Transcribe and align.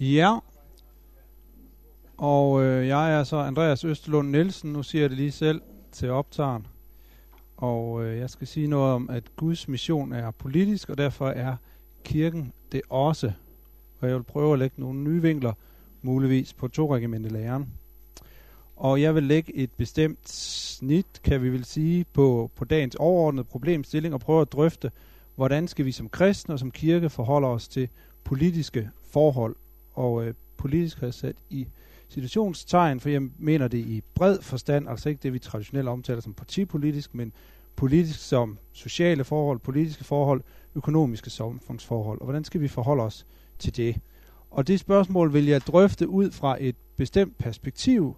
Ja, 0.00 0.38
og 2.16 2.62
øh, 2.62 2.86
jeg 2.86 3.14
er 3.14 3.24
så 3.24 3.36
Andreas 3.36 3.84
Østlund 3.84 4.30
Nielsen, 4.30 4.72
nu 4.72 4.82
siger 4.82 5.02
jeg 5.02 5.10
det 5.10 5.18
lige 5.18 5.32
selv 5.32 5.60
til 5.92 6.10
optageren. 6.10 6.66
Og 7.56 8.04
øh, 8.04 8.18
jeg 8.18 8.30
skal 8.30 8.46
sige 8.46 8.66
noget 8.66 8.92
om, 8.92 9.10
at 9.10 9.36
Guds 9.36 9.68
mission 9.68 10.12
er 10.12 10.30
politisk, 10.30 10.88
og 10.88 10.98
derfor 10.98 11.28
er 11.28 11.56
kirken 12.04 12.52
det 12.72 12.82
også. 12.90 13.32
Og 14.00 14.08
jeg 14.08 14.16
vil 14.16 14.22
prøve 14.22 14.52
at 14.52 14.58
lægge 14.58 14.80
nogle 14.80 15.00
nye 15.00 15.22
vinkler, 15.22 15.52
muligvis 16.02 16.54
på 16.54 16.68
to 16.68 16.94
regimente 16.94 17.28
læren. 17.28 17.68
Og 18.76 19.02
jeg 19.02 19.14
vil 19.14 19.22
lægge 19.22 19.56
et 19.56 19.70
bestemt 19.72 20.28
snit, 20.28 21.06
kan 21.24 21.42
vi 21.42 21.48
vel 21.48 21.64
sige, 21.64 22.04
på, 22.12 22.50
på 22.56 22.64
dagens 22.64 22.94
overordnede 22.94 23.44
problemstilling 23.44 24.14
og 24.14 24.20
prøve 24.20 24.40
at 24.40 24.52
drøfte, 24.52 24.90
hvordan 25.34 25.68
skal 25.68 25.84
vi 25.84 25.92
som 25.92 26.08
kristne 26.08 26.54
og 26.54 26.58
som 26.58 26.70
kirke 26.70 27.10
forholde 27.10 27.48
os 27.48 27.68
til 27.68 27.88
politiske 28.24 28.90
forhold. 29.10 29.56
Og 29.94 30.26
øh, 30.26 30.34
politisk 30.56 30.98
har 31.00 31.06
jeg 31.06 31.14
sat 31.14 31.36
i 31.50 31.66
situationstegn, 32.08 33.00
for 33.00 33.08
jeg 33.08 33.22
mener 33.38 33.68
det 33.68 33.78
i 33.78 34.02
bred 34.14 34.42
forstand, 34.42 34.88
altså 34.88 35.08
ikke 35.08 35.22
det, 35.22 35.32
vi 35.32 35.38
traditionelt 35.38 35.88
omtaler 35.88 36.20
som 36.20 36.34
partipolitisk, 36.34 37.14
men 37.14 37.32
politisk 37.76 38.28
som 38.28 38.58
sociale 38.72 39.24
forhold, 39.24 39.58
politiske 39.58 40.04
forhold, 40.04 40.42
økonomiske 40.74 41.30
samfundsforhold. 41.30 42.20
Og 42.20 42.24
hvordan 42.24 42.44
skal 42.44 42.60
vi 42.60 42.68
forholde 42.68 43.02
os 43.02 43.26
til 43.58 43.76
det? 43.76 43.96
Og 44.50 44.68
det 44.68 44.80
spørgsmål 44.80 45.32
vil 45.32 45.46
jeg 45.46 45.60
drøfte 45.60 46.08
ud 46.08 46.30
fra 46.30 46.56
et 46.60 46.76
bestemt 46.96 47.38
perspektiv 47.38 48.16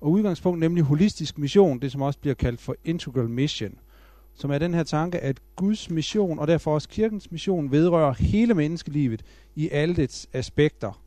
og 0.00 0.10
udgangspunkt, 0.10 0.60
nemlig 0.60 0.84
holistisk 0.84 1.38
mission, 1.38 1.80
det 1.80 1.92
som 1.92 2.02
også 2.02 2.18
bliver 2.18 2.34
kaldt 2.34 2.60
for 2.60 2.76
integral 2.84 3.28
mission, 3.28 3.78
som 4.34 4.50
er 4.50 4.58
den 4.58 4.74
her 4.74 4.82
tanke, 4.82 5.18
at 5.18 5.40
Guds 5.56 5.90
mission 5.90 6.38
og 6.38 6.48
derfor 6.48 6.74
også 6.74 6.88
kirkens 6.88 7.30
mission 7.30 7.70
vedrører 7.70 8.12
hele 8.12 8.54
menneskelivet 8.54 9.22
i 9.54 9.68
alle 9.68 9.96
dets 9.96 10.28
aspekter. 10.32 11.03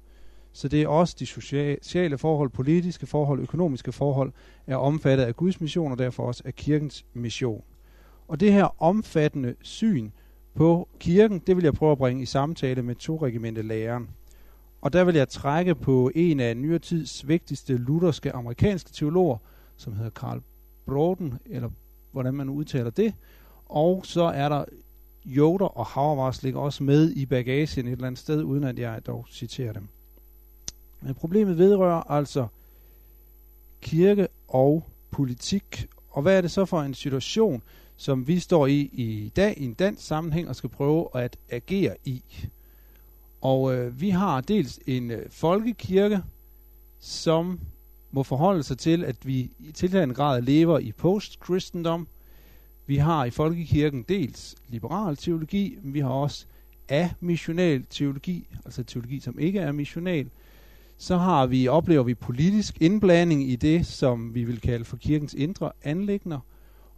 Så 0.58 0.68
det 0.68 0.82
er 0.82 0.88
også 0.88 1.16
de 1.20 1.26
sociale 1.26 2.18
forhold, 2.18 2.50
politiske 2.50 3.06
forhold, 3.06 3.40
økonomiske 3.42 3.92
forhold, 3.92 4.32
er 4.68 4.76
omfattet 4.76 5.26
af 5.26 5.36
Guds 5.36 5.62
mission 5.62 5.92
og 5.92 5.98
derfor 5.98 6.24
også 6.24 6.44
af 6.46 6.56
kirkens 6.56 7.06
mission. 7.14 7.64
Og 8.28 8.40
det 8.40 8.54
her 8.54 8.84
omfattende 8.84 9.56
syn 9.62 10.10
på 10.56 10.88
kirken, 11.00 11.40
det 11.48 11.56
vil 11.56 11.64
jeg 11.64 11.74
prøve 11.74 11.92
at 11.92 11.98
bringe 11.98 12.24
i 12.24 12.26
samtale 12.26 12.82
med 12.82 12.96
to 12.96 13.18
regimente 13.26 13.62
læreren. 13.62 14.10
Og 14.82 14.94
der 14.94 15.04
vil 15.04 15.16
jeg 15.16 15.30
trække 15.30 15.76
på 15.76 16.12
en 16.16 16.40
af 16.40 16.58
nyere 16.58 16.80
tids 16.80 17.28
vigtigste 17.28 17.78
lutherske 17.78 18.32
amerikanske 18.32 18.92
teologer, 18.92 19.38
som 19.76 19.94
hedder 19.94 20.12
Karl 20.12 20.42
Broden, 20.86 21.34
eller 21.46 21.70
hvordan 22.12 22.34
man 22.34 22.50
udtaler 22.50 22.90
det. 22.90 23.14
Og 23.66 24.02
så 24.06 24.24
er 24.24 24.50
der 24.50 24.66
Joder 25.26 25.78
og 25.78 25.86
Habermas 25.86 26.44
ligger 26.44 26.60
også 26.60 26.84
med 26.84 27.12
i 27.12 27.26
bagagen 27.26 27.88
et 27.88 27.92
eller 27.92 28.08
andet 28.08 28.20
sted, 28.20 28.44
uden 28.44 28.64
at 28.64 28.80
jeg 28.80 29.06
dog 29.06 29.26
citerer 29.32 29.74
dem. 29.74 29.88
Men 31.02 31.16
problemet 31.16 31.58
vedrører 31.58 32.12
altså 32.12 32.48
kirke 33.82 34.28
og 34.48 34.84
politik. 35.12 35.88
Og 36.10 36.22
hvad 36.22 36.38
er 36.38 36.42
det 36.42 36.52
så 36.52 36.66
for 36.66 36.82
en 36.82 36.94
situation, 36.94 37.64
som 37.96 38.28
vi 38.28 38.40
står 38.40 38.68
i 38.68 38.80
i 38.94 39.32
dag 39.36 39.54
i 39.58 39.66
en 39.66 39.74
dansk 39.74 40.08
sammenhæng 40.08 40.50
og 40.50 40.56
skal 40.56 40.70
prøve 40.70 41.08
at 41.14 41.38
agere 41.50 41.96
i? 42.06 42.24
Og 43.42 43.76
øh, 43.76 44.02
vi 44.02 44.10
har 44.10 44.42
dels 44.42 44.80
en 44.88 45.12
øh, 45.12 45.30
folkekirke, 45.30 46.22
som 47.00 47.60
må 48.12 48.24
forholde 48.24 48.64
sig 48.64 48.78
til, 48.78 49.04
at 49.04 49.16
vi 49.28 49.52
i 49.60 49.72
tiltagende 49.72 50.16
grad 50.16 50.42
lever 50.42 50.80
i 50.80 50.92
post-kristendom. 50.92 52.08
Vi 52.86 52.98
har 52.98 53.26
i 53.26 53.30
folkekirken 53.30 54.06
dels 54.10 54.56
liberal 54.68 55.18
teologi, 55.18 55.78
men 55.82 55.94
vi 55.94 56.00
har 56.00 56.10
også 56.10 56.46
ogsåamissional 56.90 57.86
teologi, 57.90 58.48
altså 58.66 58.84
teologi, 58.84 59.20
som 59.20 59.40
ikke 59.40 59.60
er 59.60 59.72
missional. 59.72 60.30
Så 60.98 61.18
har 61.18 61.48
vi, 61.48 61.68
oplever 61.68 62.04
vi 62.04 62.14
politisk 62.14 62.82
indblanding 62.82 63.50
i 63.50 63.56
det, 63.56 63.86
som 63.86 64.36
vi 64.36 64.44
vil 64.44 64.62
kalde 64.62 64.86
for 64.86 64.98
kirkens 64.98 65.34
indre 65.34 65.72
anlægner. 65.84 66.40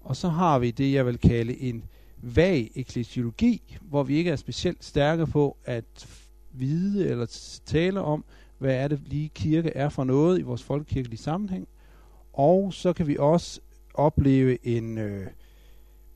Og 0.01 0.15
så 0.15 0.29
har 0.29 0.59
vi 0.59 0.71
det, 0.71 0.93
jeg 0.93 1.05
vil 1.05 1.17
kalde 1.17 1.61
en 1.61 1.83
vag 2.17 2.71
eklesiologi, 2.75 3.77
hvor 3.81 4.03
vi 4.03 4.15
ikke 4.15 4.31
er 4.31 4.35
specielt 4.35 4.83
stærke 4.83 5.27
på 5.27 5.57
at 5.65 6.07
vide 6.51 7.09
eller 7.09 7.59
tale 7.65 8.01
om, 8.01 8.25
hvad 8.57 8.75
er 8.75 8.87
det 8.87 9.01
lige 9.05 9.29
kirke 9.29 9.69
er 9.69 9.89
for 9.89 10.03
noget 10.03 10.39
i 10.39 10.41
vores 10.41 10.63
folkekirkelige 10.63 11.19
sammenhæng. 11.19 11.67
Og 12.33 12.73
så 12.73 12.93
kan 12.93 13.07
vi 13.07 13.17
også 13.19 13.59
opleve 13.93 14.67
en 14.67 14.97
øh, 14.97 15.27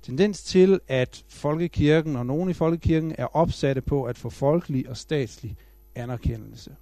tendens 0.01 0.43
til, 0.43 0.79
at 0.88 1.23
folkekirken 1.27 2.16
og 2.16 2.25
nogen 2.25 2.49
i 2.49 2.53
folkekirken 2.53 3.16
er 3.17 3.35
opsatte 3.35 3.81
på 3.81 4.03
at 4.03 4.17
få 4.17 4.29
folkelig 4.29 4.89
og 4.89 4.97
statslig 4.97 5.55
anerkendelse 5.95 6.75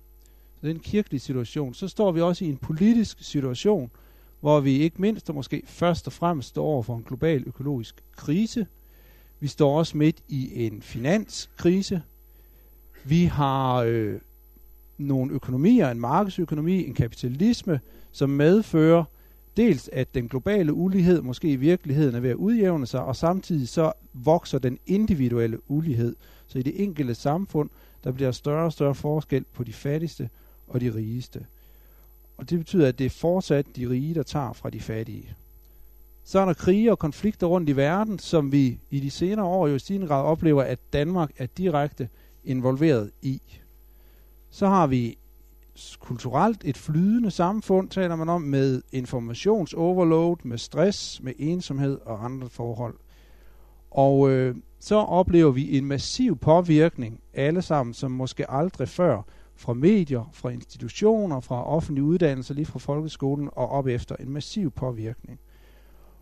den 0.62 0.68
det 0.68 0.76
er 0.76 0.80
en 0.80 0.84
kirkelig 0.84 1.22
situation. 1.22 1.74
Så 1.74 1.88
står 1.88 2.12
vi 2.12 2.22
også 2.22 2.46
i 2.46 2.50
en 2.50 2.58
politisk 2.58 3.24
situation, 3.24 3.92
hvor 4.40 4.60
vi 4.60 4.72
ikke 4.72 5.02
mindst 5.02 5.30
og 5.30 5.36
måske 5.36 5.62
først 5.66 6.08
og 6.08 6.14
fremmest 6.14 6.50
står 6.50 6.66
over 6.66 6.84
for 6.84 6.96
en 6.96 7.04
global 7.04 7.44
økologisk 7.48 8.04
krise. 8.16 8.68
Vi 9.40 9.48
står 9.48 9.78
også 9.78 9.98
midt 9.98 10.18
i 10.28 10.66
en 10.66 10.82
finanskrise. 10.82 12.02
Vi 13.04 13.26
har 13.26 13.76
øh, 13.76 14.20
nogle 14.98 15.34
økonomier, 15.34 15.90
en 15.90 16.00
markedsøkonomi, 16.00 16.86
en 16.88 16.94
kapitalisme, 16.94 17.80
som 18.12 18.30
medfører 18.30 19.04
dels, 19.58 19.90
at 19.94 20.16
den 20.16 20.28
globale 20.28 20.74
ulighed 20.74 21.22
måske 21.22 21.52
i 21.52 21.56
virkeligheden 21.56 22.16
er 22.16 22.20
ved 22.20 22.30
at 22.30 22.36
udjævne 22.36 22.88
sig, 22.88 23.04
og 23.04 23.16
samtidig 23.16 23.70
så 23.70 23.92
vokser 24.14 24.60
den 24.60 24.78
individuelle 24.86 25.72
ulighed. 25.72 26.16
Så 26.48 26.60
i 26.60 26.62
det 26.62 26.84
enkelte 26.84 27.16
samfund, 27.16 27.70
der 28.04 28.12
bliver 28.12 28.32
større 28.32 28.66
og 28.66 28.74
større 28.74 28.96
forskel 28.96 29.46
på 29.54 29.64
de 29.64 29.74
fattigste 29.74 30.30
og 30.74 30.82
de 30.82 30.96
rigeste. 30.96 31.46
Og 32.38 32.50
det 32.50 32.60
betyder, 32.60 32.88
at 32.88 33.00
det 33.00 33.06
er 33.06 33.10
fortsat 33.10 33.66
de 33.76 33.90
rige, 33.90 34.14
der 34.14 34.24
tager 34.24 34.54
fra 34.54 34.70
de 34.70 34.80
fattige. 34.80 35.36
Så 36.24 36.40
er 36.40 36.46
der 36.46 36.54
krige 36.54 36.92
og 36.92 37.00
konflikter 37.00 37.48
rundt 37.48 37.70
i 37.70 37.76
verden, 37.76 38.20
som 38.20 38.52
vi 38.52 38.80
i 38.90 39.00
de 39.00 39.10
senere 39.10 39.46
år 39.46 39.68
jo 39.68 39.76
i 39.76 39.80
stigende 39.80 40.08
grad 40.08 40.24
oplever, 40.24 40.64
at 40.64 40.80
Danmark 40.94 41.32
er 41.38 41.46
direkte 41.46 42.10
involveret 42.44 43.12
i. 43.22 43.42
Så 44.50 44.68
har 44.68 44.88
vi 44.88 45.18
kulturelt 46.00 46.62
et 46.66 46.78
flydende 46.78 47.32
samfund, 47.32 47.90
taler 47.90 48.16
man 48.16 48.30
om, 48.30 48.42
med 48.42 48.82
informationsoverload, 48.92 50.36
med 50.44 50.58
stress, 50.58 51.22
med 51.24 51.34
ensomhed 51.40 52.00
og 52.06 52.26
andre 52.26 52.50
forhold. 52.50 52.96
Og 53.92 54.30
øh, 54.30 54.56
så 54.80 54.96
oplever 54.96 55.52
vi 55.52 55.78
en 55.78 55.86
massiv 55.86 56.38
påvirkning, 56.38 57.20
alle 57.34 57.62
sammen, 57.62 57.94
som 57.94 58.12
måske 58.12 58.52
aldrig 58.52 58.90
før, 58.90 59.22
fra 59.62 59.74
medier, 59.74 60.30
fra 60.34 60.50
institutioner, 60.50 61.40
fra 61.40 61.66
offentlige 61.68 62.04
uddannelser, 62.04 62.54
lige 62.54 62.66
fra 62.66 62.80
folkeskolen 62.80 63.50
og 63.52 63.70
op 63.70 63.88
efter. 63.88 64.16
En 64.16 64.30
massiv 64.30 64.72
påvirkning. 64.72 65.40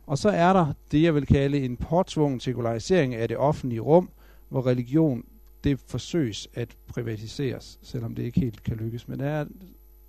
Og 0.07 0.17
så 0.17 0.29
er 0.29 0.53
der 0.53 0.73
det, 0.91 1.03
jeg 1.03 1.15
vil 1.15 1.25
kalde 1.25 1.59
en 1.59 1.77
påtvungen 1.77 2.39
sekularisering 2.39 3.15
af 3.15 3.27
det 3.27 3.37
offentlige 3.37 3.79
rum, 3.79 4.09
hvor 4.49 4.65
religion 4.65 5.23
det 5.63 5.79
forsøges 5.87 6.47
at 6.53 6.77
privatiseres, 6.87 7.79
selvom 7.81 8.15
det 8.15 8.23
ikke 8.23 8.39
helt 8.39 8.63
kan 8.63 8.77
lykkes. 8.77 9.07
Men 9.07 9.19
der 9.19 9.25
er 9.25 9.45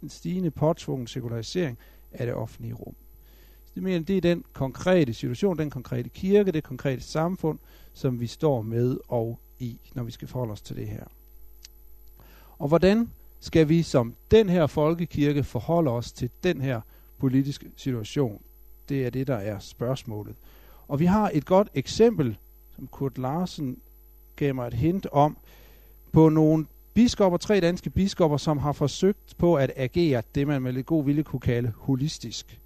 en 0.03 0.09
stigende 0.09 0.51
påtvungen 0.51 1.07
sekularisering 1.07 1.79
af 2.13 2.27
det 2.27 2.35
offentlige 2.35 2.75
rum. 2.75 2.95
Så 3.65 3.73
det, 3.75 3.83
mener, 3.83 4.05
det 4.05 4.17
er 4.17 4.21
den 4.21 4.45
konkrete 4.53 5.15
situation, 5.15 5.59
den 5.59 5.71
konkrete 5.71 6.09
kirke, 6.09 6.53
det 6.53 6.65
konkrete 6.65 7.03
samfund, 7.03 7.59
som 7.93 8.21
vi 8.21 8.27
står 8.27 8.63
med 8.63 8.97
og 9.09 9.39
i, 9.59 9.79
når 9.95 10.03
vi 10.03 10.11
skal 10.11 10.29
forholde 10.29 10.53
os 10.53 10.61
til 10.61 10.77
det 10.77 10.89
her. 10.89 11.05
Og 12.59 12.69
hvordan 12.69 13.11
skal 13.41 13.69
vi 13.69 13.83
som 13.83 14.15
den 14.31 14.49
her 14.49 14.67
folkekirke 14.67 15.45
forholde 15.45 15.91
os 15.91 16.13
til 16.13 16.31
den 16.43 16.61
her 16.61 16.81
politiske 17.19 17.67
situation? 17.77 18.43
Det 18.89 19.07
er 19.07 19.11
det, 19.11 19.27
der 19.27 19.37
er 19.37 19.59
spørgsmålet. 19.59 20.35
Og 20.89 21.01
vi 21.01 21.05
har 21.05 21.31
et 21.35 21.45
godt 21.45 21.69
eksempel, 21.75 22.37
som 22.77 22.87
Kurt 22.87 23.19
Larsen 23.19 23.77
gav 24.37 24.55
mig 24.55 24.67
et 24.67 24.75
hint 24.75 25.07
om, 25.07 25.37
på 26.13 26.29
nogle 26.29 26.67
biskopper, 26.95 27.39
tre 27.39 27.61
danske 27.61 27.91
biskopper, 27.91 28.37
som 28.37 28.59
har 28.59 28.73
forsøgt 28.73 29.35
på 29.39 29.55
at 29.55 29.73
agere 29.77 30.23
det, 30.35 30.47
man 30.47 30.63
med 30.63 30.73
lidt 30.73 30.87
god 30.87 31.05
vilje 31.05 31.23
kunne 31.23 31.41
kalde 31.41 31.73
holistisk. 31.77 32.61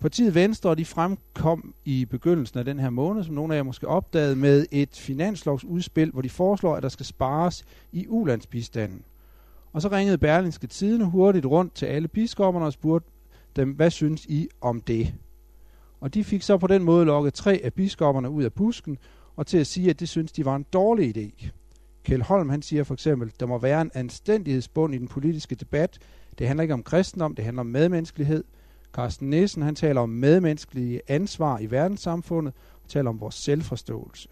Partiet 0.00 0.34
Venstre, 0.34 0.74
de 0.74 0.84
fremkom 0.84 1.74
i 1.84 2.04
begyndelsen 2.04 2.58
af 2.58 2.64
den 2.64 2.78
her 2.78 2.90
måned, 2.90 3.24
som 3.24 3.34
nogle 3.34 3.54
af 3.54 3.58
jer 3.58 3.62
måske 3.62 3.88
opdagede, 3.88 4.36
med 4.36 4.66
et 4.70 4.96
finanslovsudspil, 4.96 6.10
hvor 6.10 6.22
de 6.22 6.30
foreslår, 6.30 6.76
at 6.76 6.82
der 6.82 6.88
skal 6.88 7.06
spares 7.06 7.64
i 7.92 8.06
ulandsbistanden. 8.08 9.02
Og 9.76 9.82
så 9.82 9.88
ringede 9.88 10.18
Berlingske 10.18 10.66
Tidene 10.66 11.04
hurtigt 11.04 11.46
rundt 11.46 11.74
til 11.74 11.86
alle 11.86 12.08
biskopperne 12.08 12.66
og 12.66 12.72
spurgte 12.72 13.10
dem, 13.56 13.70
hvad 13.70 13.90
synes 13.90 14.26
I 14.26 14.48
om 14.60 14.80
det? 14.80 15.14
Og 16.00 16.14
de 16.14 16.24
fik 16.24 16.42
så 16.42 16.58
på 16.58 16.66
den 16.66 16.84
måde 16.84 17.04
lukket 17.04 17.34
tre 17.34 17.60
af 17.64 17.72
biskopperne 17.72 18.30
ud 18.30 18.44
af 18.44 18.52
busken, 18.52 18.98
og 19.36 19.46
til 19.46 19.58
at 19.58 19.66
sige, 19.66 19.90
at 19.90 20.00
det 20.00 20.08
synes 20.08 20.32
de 20.32 20.44
var 20.44 20.56
en 20.56 20.66
dårlig 20.72 21.16
idé. 21.16 21.48
Kjell 22.04 22.22
Holm 22.22 22.48
han 22.48 22.62
siger 22.62 22.84
for 22.84 22.94
eksempel, 22.94 23.32
der 23.40 23.46
må 23.46 23.58
være 23.58 23.80
en 23.80 23.90
anstændighedsbund 23.94 24.94
i 24.94 24.98
den 24.98 25.08
politiske 25.08 25.54
debat. 25.54 25.98
Det 26.38 26.46
handler 26.46 26.62
ikke 26.62 26.74
om 26.74 26.82
kristendom, 26.82 27.34
det 27.34 27.44
handler 27.44 27.60
om 27.60 27.66
medmenneskelighed. 27.66 28.44
Carsten 28.92 29.30
Nielsen 29.30 29.62
han 29.62 29.74
taler 29.74 30.00
om 30.00 30.08
medmenneskelige 30.08 31.00
ansvar 31.08 31.58
i 31.58 31.70
verdenssamfundet 31.70 32.54
og 32.82 32.88
taler 32.88 33.10
om 33.10 33.20
vores 33.20 33.34
selvforståelse. 33.34 34.28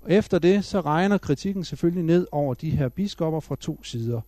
Og 0.00 0.12
efter 0.12 0.38
det 0.38 0.64
så 0.64 0.80
regner 0.80 1.18
kritikken 1.18 1.64
selvfølgelig 1.64 2.04
ned 2.04 2.26
over 2.32 2.54
de 2.54 2.70
her 2.70 2.88
biskopper 2.88 3.40
fra 3.40 3.56
to 3.56 3.82
sider. 3.82 4.20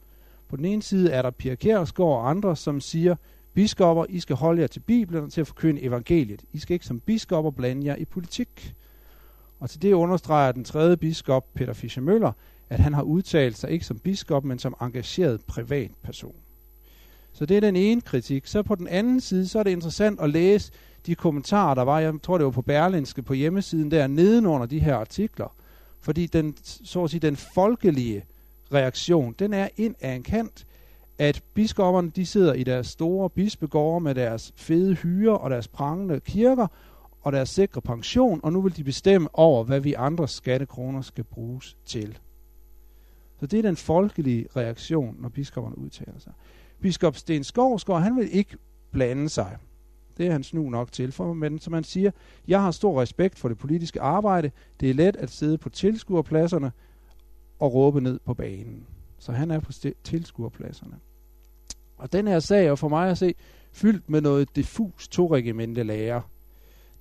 På 0.52 0.56
den 0.56 0.64
ene 0.64 0.82
side 0.82 1.10
er 1.10 1.22
der 1.22 1.30
Pia 1.30 1.54
Kjærsgaard 1.54 2.08
og 2.08 2.30
andre, 2.30 2.56
som 2.56 2.80
siger, 2.80 3.16
biskopper, 3.54 4.06
I 4.08 4.20
skal 4.20 4.36
holde 4.36 4.60
jer 4.60 4.66
til 4.66 4.80
Bibelen 4.80 5.24
og 5.24 5.32
til 5.32 5.40
at 5.40 5.46
forkynde 5.46 5.82
evangeliet. 5.82 6.42
I 6.52 6.58
skal 6.58 6.74
ikke 6.74 6.86
som 6.86 7.00
biskopper 7.00 7.50
blande 7.50 7.86
jer 7.86 7.96
i 7.96 8.04
politik. 8.04 8.74
Og 9.60 9.70
til 9.70 9.82
det 9.82 9.92
understreger 9.92 10.52
den 10.52 10.64
tredje 10.64 10.96
biskop, 10.96 11.54
Peter 11.54 11.72
Fischer 11.72 12.02
Møller, 12.02 12.32
at 12.70 12.80
han 12.80 12.94
har 12.94 13.02
udtalt 13.02 13.58
sig 13.58 13.70
ikke 13.70 13.86
som 13.86 13.98
biskop, 13.98 14.44
men 14.44 14.58
som 14.58 14.74
engageret 14.80 15.44
privatperson. 15.44 16.34
Så 17.32 17.46
det 17.46 17.56
er 17.56 17.60
den 17.60 17.76
ene 17.76 18.00
kritik. 18.00 18.46
Så 18.46 18.62
på 18.62 18.74
den 18.74 18.88
anden 18.88 19.20
side, 19.20 19.48
så 19.48 19.58
er 19.58 19.62
det 19.62 19.70
interessant 19.70 20.20
at 20.20 20.30
læse 20.30 20.72
de 21.06 21.14
kommentarer, 21.14 21.74
der 21.74 21.82
var, 21.82 22.00
jeg 22.00 22.14
tror 22.22 22.38
det 22.38 22.44
var 22.44 22.50
på 22.50 22.62
Berlinske 22.62 23.22
på 23.22 23.34
hjemmesiden 23.34 23.90
der, 23.90 24.06
nedenunder 24.06 24.66
de 24.66 24.78
her 24.78 24.96
artikler. 24.96 25.56
Fordi 26.00 26.26
den, 26.26 26.56
så 26.62 27.04
at 27.04 27.10
sige, 27.10 27.20
den 27.20 27.36
folkelige 27.36 28.24
reaktion, 28.72 29.34
den 29.38 29.54
er 29.54 29.68
ind 29.76 29.94
af 30.00 30.14
en 30.14 30.22
kant, 30.22 30.66
at 31.18 31.42
biskopperne 31.54 32.10
de 32.10 32.26
sidder 32.26 32.52
i 32.52 32.64
deres 32.64 32.86
store 32.86 33.30
bispegårde 33.30 34.04
med 34.04 34.14
deres 34.14 34.52
fede 34.56 34.94
hyre 34.94 35.38
og 35.38 35.50
deres 35.50 35.68
prangende 35.68 36.20
kirker 36.20 36.66
og 37.22 37.32
deres 37.32 37.48
sikre 37.48 37.80
pension, 37.82 38.40
og 38.42 38.52
nu 38.52 38.60
vil 38.60 38.76
de 38.76 38.84
bestemme 38.84 39.28
over, 39.32 39.64
hvad 39.64 39.80
vi 39.80 39.92
andre 39.92 40.28
skattekroner 40.28 41.00
skal 41.02 41.24
bruges 41.24 41.76
til. 41.84 42.18
Så 43.40 43.46
det 43.46 43.58
er 43.58 43.62
den 43.62 43.76
folkelige 43.76 44.46
reaktion, 44.56 45.16
når 45.18 45.28
biskopperne 45.28 45.78
udtaler 45.78 46.18
sig. 46.18 46.32
Biskop 46.80 47.16
Sten 47.16 47.44
Skovsgaard, 47.44 48.02
han 48.02 48.16
vil 48.16 48.36
ikke 48.36 48.56
blande 48.90 49.28
sig. 49.28 49.56
Det 50.16 50.26
er 50.26 50.32
han 50.32 50.42
snu 50.42 50.70
nok 50.70 50.92
til 50.92 51.12
for, 51.12 51.32
men 51.32 51.58
som 51.58 51.72
han 51.72 51.84
siger, 51.84 52.10
jeg 52.48 52.62
har 52.62 52.70
stor 52.70 53.00
respekt 53.00 53.38
for 53.38 53.48
det 53.48 53.58
politiske 53.58 54.00
arbejde. 54.00 54.50
Det 54.80 54.90
er 54.90 54.94
let 54.94 55.16
at 55.16 55.30
sidde 55.30 55.58
på 55.58 55.68
tilskuerpladserne 55.68 56.72
og 57.62 57.74
råbe 57.74 58.00
ned 58.00 58.18
på 58.24 58.34
banen. 58.34 58.86
Så 59.18 59.32
han 59.32 59.50
er 59.50 59.60
på 59.60 59.72
tilskuerpladserne. 60.04 60.94
Og 61.96 62.12
den 62.12 62.26
her 62.26 62.40
sag 62.40 62.66
er 62.66 62.74
for 62.74 62.88
mig 62.88 63.10
at 63.10 63.18
se 63.18 63.34
fyldt 63.72 64.10
med 64.10 64.20
noget 64.20 64.56
diffus 64.56 65.08
to-regimente 65.08 65.82
lærer. 65.82 66.20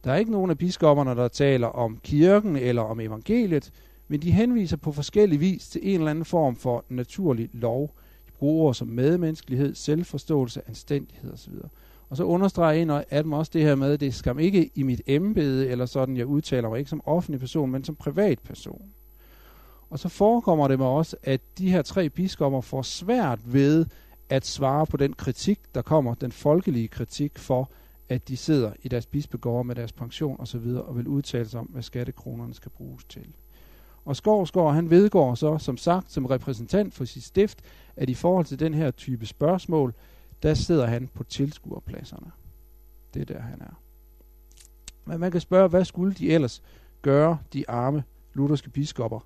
Der 0.03 0.11
er 0.11 0.15
ikke 0.15 0.31
nogen 0.31 0.51
af 0.51 0.57
biskopperne, 0.57 1.15
der 1.15 1.27
taler 1.27 1.67
om 1.67 1.99
kirken 2.03 2.55
eller 2.55 2.81
om 2.81 2.99
evangeliet, 2.99 3.71
men 4.07 4.21
de 4.21 4.31
henviser 4.31 4.77
på 4.77 4.91
forskellig 4.91 5.39
vis 5.39 5.67
til 5.67 5.81
en 5.83 5.99
eller 5.99 6.11
anden 6.11 6.25
form 6.25 6.55
for 6.55 6.85
naturlig 6.89 7.49
lov. 7.53 7.93
De 8.27 8.31
bruger 8.31 8.63
ord 8.63 8.73
som 8.73 8.87
medmenneskelighed, 8.87 9.75
selvforståelse, 9.75 10.61
anstændighed 10.67 11.33
osv. 11.33 11.53
Og 12.09 12.17
så 12.17 12.23
understreger 12.23 12.81
en 12.81 12.89
af 12.89 13.23
dem 13.23 13.33
også 13.33 13.51
det 13.53 13.61
her 13.61 13.75
med, 13.75 13.93
at 13.93 13.99
det 13.99 14.13
skam 14.13 14.39
ikke 14.39 14.69
i 14.75 14.83
mit 14.83 15.01
embede, 15.07 15.67
eller 15.67 15.85
sådan, 15.85 16.17
jeg 16.17 16.25
udtaler 16.25 16.69
mig 16.69 16.79
ikke 16.79 16.89
som 16.89 17.01
offentlig 17.05 17.39
person, 17.39 17.71
men 17.71 17.83
som 17.83 17.95
privatperson. 17.95 18.91
Og 19.91 19.99
så 19.99 20.09
forekommer 20.09 20.67
det 20.67 20.79
mig 20.79 20.87
også, 20.87 21.17
at 21.23 21.41
de 21.57 21.71
her 21.71 21.81
tre 21.81 22.09
biskopper 22.09 22.61
får 22.61 22.81
svært 22.81 23.53
ved 23.53 23.85
at 24.29 24.45
svare 24.45 24.85
på 24.85 24.97
den 24.97 25.13
kritik, 25.13 25.59
der 25.75 25.81
kommer, 25.81 26.13
den 26.13 26.31
folkelige 26.31 26.87
kritik 26.87 27.39
for, 27.39 27.69
at 28.09 28.27
de 28.27 28.37
sidder 28.37 28.73
i 28.83 28.87
deres 28.87 29.05
bispegårde 29.05 29.63
med 29.63 29.75
deres 29.75 29.91
pension 29.91 30.35
osv. 30.39 30.67
og 30.67 30.97
vil 30.97 31.07
udtale 31.07 31.49
sig 31.49 31.59
om, 31.59 31.65
hvad 31.65 31.83
skattekronerne 31.83 32.53
skal 32.53 32.71
bruges 32.71 33.03
til. 33.03 33.27
Og 34.05 34.15
Skovsgaard, 34.15 34.73
han 34.73 34.89
vedgår 34.89 35.35
så, 35.35 35.57
som 35.57 35.77
sagt, 35.77 36.11
som 36.11 36.25
repræsentant 36.25 36.93
for 36.93 37.05
sit 37.05 37.23
stift, 37.23 37.59
at 37.95 38.09
i 38.09 38.13
forhold 38.13 38.45
til 38.45 38.59
den 38.59 38.73
her 38.73 38.91
type 38.91 39.25
spørgsmål, 39.25 39.93
der 40.43 40.53
sidder 40.53 40.85
han 40.85 41.09
på 41.13 41.23
tilskuerpladserne. 41.23 42.31
Det 43.13 43.21
er 43.21 43.33
der, 43.33 43.41
han 43.41 43.61
er. 43.61 43.79
Men 45.05 45.19
man 45.19 45.31
kan 45.31 45.41
spørge, 45.41 45.69
hvad 45.69 45.85
skulle 45.85 46.13
de 46.13 46.31
ellers 46.31 46.61
gøre, 47.01 47.37
de 47.53 47.69
arme 47.69 48.03
lutherske 48.33 48.69
biskopper? 48.69 49.19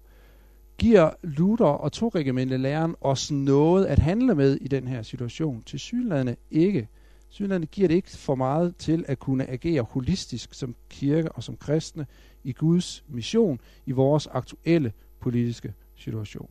Giver 0.77 1.10
Luther 1.24 1.66
og 1.66 1.92
to 1.92 2.12
læren 2.13 2.95
os 3.01 3.31
noget 3.31 3.86
at 3.86 4.00
handle 4.00 4.36
med 4.36 4.56
i 4.56 4.68
den 4.68 4.88
her 4.88 5.01
situation? 5.01 5.63
Til 5.66 5.80
synlædende 5.80 6.36
ikke. 6.51 6.88
Synlædende 7.30 7.68
giver 7.68 7.88
det 7.88 7.95
ikke 7.95 8.10
for 8.18 8.36
meget 8.36 8.75
til 8.77 9.06
at 9.07 9.19
kunne 9.19 9.50
agere 9.50 9.81
holistisk 9.81 10.54
som 10.54 10.75
kirke 10.89 11.31
og 11.31 11.44
som 11.44 11.57
kristne 11.57 12.06
i 12.44 12.51
Guds 12.54 13.04
mission 13.07 13.60
i 13.86 13.92
vores 13.92 14.27
aktuelle 14.27 14.94
politiske 15.19 15.74
situation. 15.95 16.50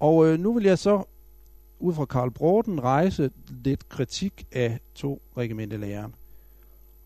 Og 0.00 0.26
øh, 0.26 0.40
nu 0.40 0.52
vil 0.52 0.64
jeg 0.64 0.78
så 0.78 1.04
ud 1.78 1.94
fra 1.94 2.04
Karl 2.04 2.30
Broden 2.30 2.82
rejse 2.82 3.30
lidt 3.64 3.88
kritik 3.88 4.46
af 4.52 4.80
to 4.94 5.22
regimentelæren. 5.36 6.14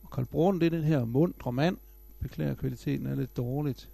Og 0.03 0.11
Karl 0.11 0.25
Broden, 0.25 0.61
det 0.61 0.67
er 0.67 0.71
den 0.71 0.85
her 0.85 1.05
mundre 1.05 1.53
mand. 1.53 1.77
Beklager, 2.21 2.55
kvaliteten 2.55 3.07
er 3.07 3.15
lidt 3.15 3.37
dårligt. 3.37 3.89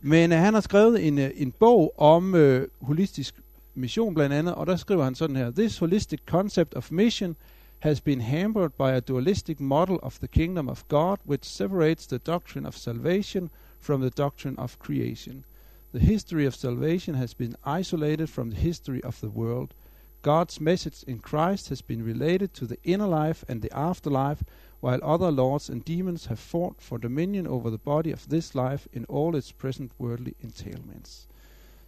Men 0.00 0.32
uh, 0.32 0.38
han 0.38 0.54
har 0.54 0.60
skrevet 0.60 1.06
en, 1.06 1.18
uh, 1.18 1.24
en 1.34 1.52
bog 1.52 2.00
om 2.00 2.34
uh, 2.34 2.62
holistisk 2.80 3.34
mission 3.74 4.14
blandt 4.14 4.34
andet, 4.34 4.54
og 4.54 4.66
der 4.66 4.76
skriver 4.76 5.04
han 5.04 5.14
sådan 5.14 5.36
her. 5.36 5.50
This 5.50 5.78
holistic 5.78 6.20
concept 6.26 6.74
of 6.74 6.92
mission 6.92 7.36
has 7.78 8.00
been 8.00 8.20
hampered 8.20 8.70
by 8.70 8.90
a 8.96 9.00
dualistic 9.00 9.60
model 9.60 9.98
of 10.02 10.18
the 10.18 10.28
kingdom 10.28 10.68
of 10.68 10.84
God, 10.88 11.16
which 11.26 11.44
separates 11.44 12.06
the 12.06 12.18
doctrine 12.18 12.66
of 12.66 12.74
salvation 12.74 13.50
from 13.80 14.00
the 14.00 14.10
doctrine 14.10 14.58
of 14.58 14.78
creation. 14.78 15.44
The 15.92 16.00
history 16.00 16.46
of 16.46 16.54
salvation 16.54 17.14
has 17.14 17.34
been 17.34 17.54
isolated 17.64 18.28
from 18.28 18.50
the 18.50 18.56
history 18.56 19.02
of 19.02 19.20
the 19.20 19.30
world. 19.30 19.74
God's 20.22 20.60
message 20.60 21.02
in 21.06 21.18
Christ 21.20 21.68
has 21.68 21.82
been 21.82 22.04
related 22.04 22.48
to 22.48 22.66
the 22.66 22.76
inner 22.84 23.06
life 23.06 23.44
and 23.48 23.62
the 23.62 23.72
afterlife, 23.72 24.42
while 24.80 25.00
other 25.02 25.30
lords 25.30 25.70
and 25.70 25.82
demons 25.82 26.26
have 26.26 26.38
fought 26.38 26.76
for 26.78 26.98
dominion 26.98 27.46
over 27.46 27.70
the 27.70 27.78
body 27.78 28.12
of 28.12 28.28
this 28.28 28.54
life 28.54 28.88
in 28.92 29.06
all 29.08 29.36
its 29.36 29.52
present 29.52 29.92
worldly 29.98 30.32
entailments. 30.42 31.28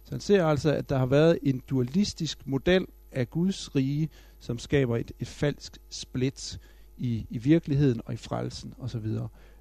Så 0.03 0.11
han 0.11 0.19
ser 0.19 0.45
altså, 0.45 0.73
at 0.73 0.89
der 0.89 0.97
har 0.97 1.05
været 1.05 1.39
en 1.41 1.63
dualistisk 1.69 2.47
model 2.47 2.87
af 3.11 3.29
Guds 3.29 3.75
rige, 3.75 4.09
som 4.39 4.59
skaber 4.59 4.97
et, 4.97 5.11
et 5.19 5.27
falsk 5.27 5.77
split 5.89 6.59
i, 6.97 7.25
i 7.29 7.37
virkeligheden 7.37 8.01
og 8.05 8.13
i 8.13 8.17
frelsen 8.17 8.73
osv. 8.79 9.17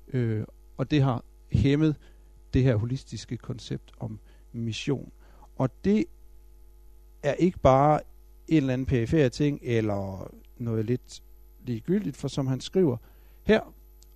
Øh, 0.08 0.44
og 0.76 0.90
det 0.90 1.02
har 1.02 1.24
hæmmet 1.52 1.96
det 2.54 2.62
her 2.62 2.76
holistiske 2.76 3.36
koncept 3.36 3.92
om 4.00 4.18
mission. 4.52 5.12
Og 5.56 5.84
det 5.84 6.04
er 7.22 7.34
ikke 7.34 7.58
bare 7.58 8.00
en 8.48 8.56
eller 8.56 8.72
anden 8.72 8.86
perifære 8.86 9.28
ting, 9.28 9.60
eller 9.62 10.30
noget 10.58 10.84
lidt 10.84 11.22
ligegyldigt, 11.66 12.16
for 12.16 12.28
som 12.28 12.46
han 12.46 12.60
skriver 12.60 12.96
her, 13.44 13.60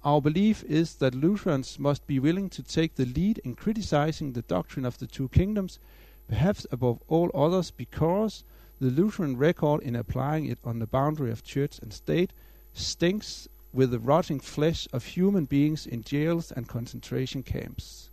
Our 0.03 0.21
belief 0.21 0.63
is 0.69 0.95
that 0.95 1.15
Lutherans 1.15 1.79
must 1.81 2.07
be 2.07 2.21
willing 2.21 2.49
to 2.51 2.63
take 2.63 2.95
the 2.95 3.05
lead 3.05 3.41
in 3.45 3.57
criticizing 3.57 4.35
the 4.35 4.43
doctrine 4.43 4.87
of 4.87 4.99
the 4.99 5.07
two 5.07 5.29
kingdoms, 5.29 5.81
perhaps 6.29 6.67
above 6.71 6.99
all 7.09 7.31
others 7.35 7.73
because 7.73 8.45
the 8.81 8.91
Lutheran 8.91 9.37
record 9.37 9.83
in 9.83 9.97
applying 9.97 10.47
it 10.47 10.59
on 10.65 10.79
the 10.79 10.87
boundary 10.87 11.33
of 11.33 11.43
church 11.43 11.81
and 11.83 11.93
state 11.93 12.33
stinks 12.73 13.49
with 13.73 13.91
the 13.91 13.99
rotting 13.99 14.39
flesh 14.39 14.87
of 14.93 15.05
human 15.05 15.45
beings 15.45 15.87
in 15.87 16.03
jails 16.03 16.53
and 16.53 16.69
concentration 16.69 17.43
camps. 17.43 18.11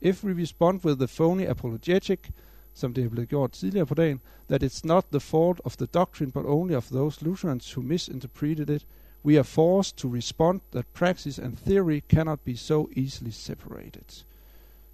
If 0.00 0.22
we 0.22 0.32
respond 0.32 0.84
with 0.84 0.98
the 0.98 1.08
phony 1.08 1.46
apologetic, 1.46 2.30
som 2.74 2.94
det 2.94 3.04
er 3.04 3.08
blevet 3.08 3.28
gjort 3.28 3.52
tidligere 3.52 3.86
på 3.86 3.94
dagen, 3.94 4.20
that 4.48 4.62
it's 4.62 4.80
not 4.84 5.04
the 5.10 5.20
fault 5.20 5.60
of 5.64 5.76
the 5.76 5.86
doctrine 5.86 6.32
but 6.32 6.44
only 6.46 6.74
of 6.74 6.86
those 6.86 7.24
Lutherans 7.24 7.72
who 7.72 7.82
misinterpreted 7.82 8.70
it, 8.70 8.86
we 9.24 9.34
are 9.34 9.44
forced 9.44 9.96
to 9.96 10.14
respond 10.14 10.60
that 10.72 10.86
praxis 10.94 11.38
and 11.38 11.56
theory 11.56 12.00
cannot 12.08 12.40
be 12.40 12.56
so 12.56 12.88
easily 12.96 13.30
separated. 13.30 14.24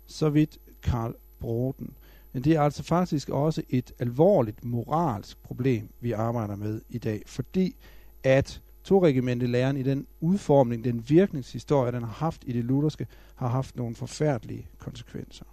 Så 0.07 0.29
vidt 0.29 0.59
Karl 0.83 1.15
Broden. 1.41 1.95
Men 2.33 2.45
det 2.45 2.53
er 2.53 2.63
altså 2.63 2.83
faktisk 2.83 3.29
også 3.29 3.63
et 3.69 3.93
alvorligt 3.99 4.65
moralsk 4.65 5.43
problem, 5.43 5.89
vi 6.01 6.13
arbejder 6.13 6.57
med 6.57 6.81
i 6.89 6.99
dag, 6.99 7.23
fordi 7.27 7.77
at 8.25 8.61
to 8.85 9.05
læren 9.05 9.77
i 9.77 9.83
den 9.83 10.07
udformning, 10.21 10.85
den 10.85 11.05
virkningshistorie, 11.09 11.93
den 11.93 12.03
har 12.03 12.13
haft 12.13 12.43
i 12.47 12.53
det 12.53 12.65
lutherske, 12.65 13.07
har 13.35 13.49
haft 13.49 13.77
nogle 13.77 13.95
forfærdelige 13.95 14.67
konsekvenser. 14.79 15.45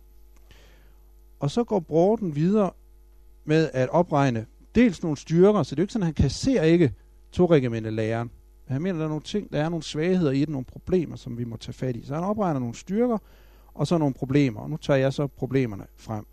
Og 1.40 1.52
så 1.52 1.64
går 1.64 1.80
Borden 1.80 2.36
videre 2.36 2.72
med 3.46 3.70
at 3.74 3.90
opregne 3.90 4.46
dels 4.76 5.04
nogle 5.04 5.18
styrker, 5.18 5.64
så 5.64 5.76
det 5.76 5.80
er 5.80 5.84
jo 5.84 5.84
ikke 5.84 5.94
sådan, 5.94 6.04
at 6.04 6.08
han 6.08 6.14
kasserer 6.14 6.64
ikke 6.64 6.94
to 7.32 7.48
læreren. 7.48 8.32
Men 8.68 8.74
han 8.74 8.82
mener, 8.82 8.98
der 8.98 9.06
er 9.06 9.10
nogle 9.10 9.24
ting, 9.24 9.54
der 9.54 9.64
er 9.64 9.70
nogle 9.70 9.84
svagheder 9.84 10.32
i 10.32 10.40
det, 10.40 10.50
nogle 10.50 10.66
problemer, 10.66 11.16
som 11.16 11.38
vi 11.38 11.44
må 11.44 11.58
tage 11.58 11.74
fat 11.74 11.96
i. 11.96 12.06
Så 12.06 12.14
han 12.14 12.24
opregner 12.24 12.60
nogle 12.60 12.76
styrker, 12.76 13.18
og 13.74 13.88
så 13.88 13.98
nogle 13.98 14.14
problemer. 14.14 14.62
Og 14.62 14.70
nu 14.70 14.78
tager 14.78 14.98
jeg 14.98 15.14
så 15.14 15.28
problemerne 15.28 15.86
frem. 15.96 16.26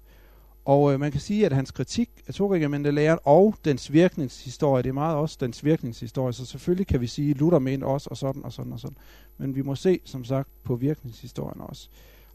Og 0.64 0.92
øh, 0.92 1.00
man 1.00 1.12
kan 1.12 1.20
sige, 1.20 1.46
at 1.46 1.52
hans 1.52 1.70
kritik 1.70 2.10
af 2.28 2.94
læren 2.94 3.18
og 3.24 3.54
dens 3.64 3.92
virkningshistorie, 3.92 4.82
det 4.82 4.88
er 4.88 4.92
meget 4.92 5.16
også 5.16 5.36
dens 5.40 5.64
virkningshistorie, 5.64 6.32
så 6.32 6.46
selvfølgelig 6.46 6.86
kan 6.86 7.00
vi 7.00 7.06
sige, 7.06 7.30
at 7.30 7.36
Luther 7.36 7.58
mente 7.58 7.84
også, 7.84 8.08
og 8.10 8.16
sådan 8.16 8.44
og 8.44 8.52
sådan 8.52 8.72
og 8.72 8.80
sådan. 8.80 8.96
Men 9.38 9.54
vi 9.54 9.62
må 9.62 9.74
se, 9.74 10.00
som 10.04 10.24
sagt, 10.24 10.48
på 10.64 10.76
virkningshistorien 10.76 11.60
også. 11.60 11.88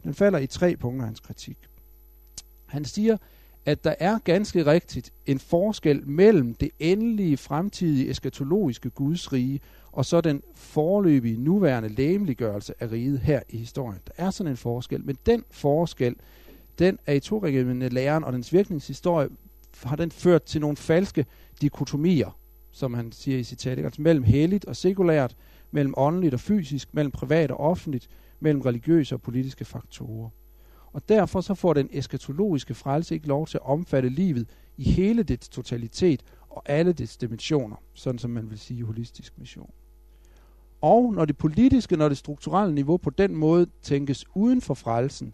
Den 0.04 0.14
falder 0.14 0.38
i 0.38 0.46
tre 0.46 0.76
punkter, 0.76 1.06
hans 1.06 1.20
kritik. 1.20 1.58
Han 2.70 2.84
siger, 2.84 3.16
at 3.66 3.84
der 3.84 3.94
er 3.98 4.18
ganske 4.18 4.66
rigtigt 4.66 5.12
en 5.26 5.38
forskel 5.38 6.06
mellem 6.06 6.54
det 6.54 6.70
endelige 6.78 7.36
fremtidige 7.36 8.10
eskatologiske 8.10 8.90
Guds 8.90 9.32
rige 9.32 9.60
og 9.92 10.04
så 10.04 10.20
den 10.20 10.42
forløbige 10.54 11.36
nuværende 11.36 11.88
læmeliggørelse 11.88 12.74
af 12.80 12.90
riget 12.92 13.20
her 13.20 13.40
i 13.48 13.56
historien. 13.56 14.00
Der 14.06 14.24
er 14.24 14.30
sådan 14.30 14.50
en 14.50 14.56
forskel, 14.56 15.04
men 15.04 15.16
den 15.26 15.44
forskel, 15.50 16.16
den 16.78 16.98
er 17.06 17.12
i 17.12 17.20
to 17.20 17.40
læren 17.40 18.24
og 18.24 18.32
dens 18.32 18.52
virkningshistorie 18.52 19.28
har 19.82 19.96
den 19.96 20.10
ført 20.10 20.42
til 20.42 20.60
nogle 20.60 20.76
falske 20.76 21.26
dikotomier, 21.60 22.38
som 22.70 22.94
han 22.94 23.12
siger 23.12 23.38
i 23.38 23.44
citatet, 23.44 23.84
altså 23.84 24.02
mellem 24.02 24.24
helligt 24.24 24.64
og 24.64 24.76
sekulært, 24.76 25.36
mellem 25.70 25.94
åndeligt 25.96 26.34
og 26.34 26.40
fysisk, 26.40 26.94
mellem 26.94 27.10
privat 27.10 27.50
og 27.50 27.60
offentligt, 27.60 28.08
mellem 28.40 28.60
religiøse 28.60 29.14
og 29.14 29.22
politiske 29.22 29.64
faktorer. 29.64 30.28
Og 30.92 31.08
derfor 31.08 31.40
så 31.40 31.54
får 31.54 31.74
den 31.74 31.88
eskatologiske 31.92 32.74
frelse 32.74 33.14
ikke 33.14 33.26
lov 33.26 33.46
til 33.46 33.58
at 33.58 33.66
omfatte 33.66 34.08
livet 34.08 34.48
i 34.76 34.90
hele 34.90 35.22
dets 35.22 35.48
totalitet 35.48 36.22
og 36.48 36.62
alle 36.66 36.92
dets 36.92 37.16
dimensioner, 37.16 37.76
sådan 37.94 38.18
som 38.18 38.30
man 38.30 38.50
vil 38.50 38.58
sige 38.58 38.78
i 38.78 38.82
holistisk 38.82 39.38
mission. 39.38 39.70
Og 40.80 41.12
når 41.14 41.24
det 41.24 41.36
politiske, 41.36 41.96
når 41.96 42.08
det 42.08 42.18
strukturelle 42.18 42.74
niveau 42.74 42.96
på 42.96 43.10
den 43.10 43.36
måde 43.36 43.66
tænkes 43.82 44.24
uden 44.34 44.60
for 44.60 44.74
frelsen, 44.74 45.32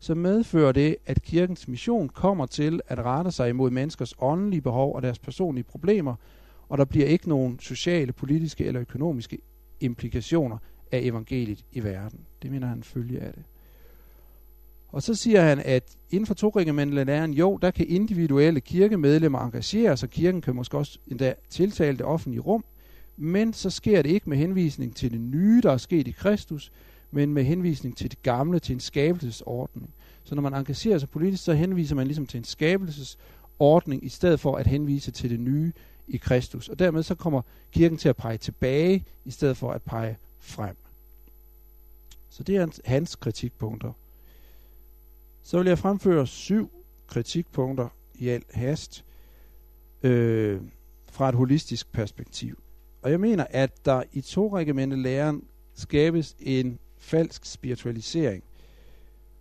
så 0.00 0.14
medfører 0.14 0.72
det, 0.72 0.96
at 1.06 1.22
kirkens 1.22 1.68
mission 1.68 2.08
kommer 2.08 2.46
til 2.46 2.80
at 2.88 2.98
rette 2.98 3.30
sig 3.30 3.48
imod 3.48 3.70
menneskers 3.70 4.14
åndelige 4.18 4.60
behov 4.60 4.94
og 4.94 5.02
deres 5.02 5.18
personlige 5.18 5.64
problemer, 5.64 6.14
og 6.68 6.78
der 6.78 6.84
bliver 6.84 7.06
ikke 7.06 7.28
nogen 7.28 7.58
sociale, 7.58 8.12
politiske 8.12 8.64
eller 8.64 8.80
økonomiske 8.80 9.38
implikationer 9.80 10.58
af 10.92 10.98
evangeliet 10.98 11.64
i 11.72 11.84
verden. 11.84 12.20
Det 12.42 12.50
mener 12.50 12.66
han 12.66 12.82
følge 12.82 13.20
af 13.20 13.32
det. 13.32 13.42
Og 14.92 15.02
så 15.02 15.14
siger 15.14 15.42
han, 15.42 15.58
at 15.58 15.96
inden 16.10 16.26
for 16.26 16.34
to 16.34 16.52
læren, 16.56 17.34
jo, 17.34 17.58
der 17.62 17.70
kan 17.70 17.86
individuelle 17.88 18.60
kirkemedlemmer 18.60 19.38
engagere 19.38 19.96
sig. 19.96 20.10
Kirken 20.10 20.40
kan 20.40 20.54
måske 20.54 20.78
også 20.78 20.98
endda 21.06 21.34
tiltale 21.50 21.98
det 21.98 22.06
offentlige 22.06 22.40
rum. 22.40 22.64
Men 23.16 23.52
så 23.52 23.70
sker 23.70 24.02
det 24.02 24.10
ikke 24.10 24.30
med 24.30 24.36
henvisning 24.36 24.96
til 24.96 25.10
det 25.10 25.20
nye, 25.20 25.60
der 25.62 25.72
er 25.72 25.76
sket 25.76 26.08
i 26.08 26.10
Kristus, 26.10 26.72
men 27.10 27.34
med 27.34 27.44
henvisning 27.44 27.96
til 27.96 28.10
det 28.10 28.22
gamle, 28.22 28.58
til 28.58 28.72
en 28.72 28.80
skabelsesordning. 28.80 29.90
Så 30.24 30.34
når 30.34 30.42
man 30.42 30.54
engagerer 30.54 30.98
sig 30.98 31.10
politisk, 31.10 31.44
så 31.44 31.52
henviser 31.52 31.94
man 31.94 32.06
ligesom 32.06 32.26
til 32.26 32.38
en 32.38 32.44
skabelsesordning, 32.44 34.04
i 34.04 34.08
stedet 34.08 34.40
for 34.40 34.56
at 34.56 34.66
henvise 34.66 35.10
til 35.10 35.30
det 35.30 35.40
nye 35.40 35.72
i 36.08 36.16
Kristus. 36.16 36.68
Og 36.68 36.78
dermed 36.78 37.02
så 37.02 37.14
kommer 37.14 37.42
kirken 37.72 37.98
til 37.98 38.08
at 38.08 38.16
pege 38.16 38.36
tilbage, 38.36 39.04
i 39.24 39.30
stedet 39.30 39.56
for 39.56 39.72
at 39.72 39.82
pege 39.82 40.16
frem. 40.40 40.76
Så 42.30 42.42
det 42.42 42.56
er 42.56 42.66
hans 42.84 43.16
kritikpunkter. 43.16 43.92
Så 45.48 45.58
vil 45.58 45.66
jeg 45.66 45.78
fremføre 45.78 46.26
syv 46.26 46.70
kritikpunkter 47.06 47.88
i 48.14 48.28
al 48.28 48.42
hast 48.50 49.04
øh, 50.02 50.60
fra 51.10 51.28
et 51.28 51.34
holistisk 51.34 51.92
perspektiv. 51.92 52.58
Og 53.02 53.10
jeg 53.10 53.20
mener, 53.20 53.46
at 53.50 53.84
der 53.84 54.02
i 54.12 54.20
to 54.20 54.56
læren 54.56 55.42
skabes 55.74 56.36
en 56.40 56.78
falsk 56.98 57.44
spiritualisering. 57.44 58.42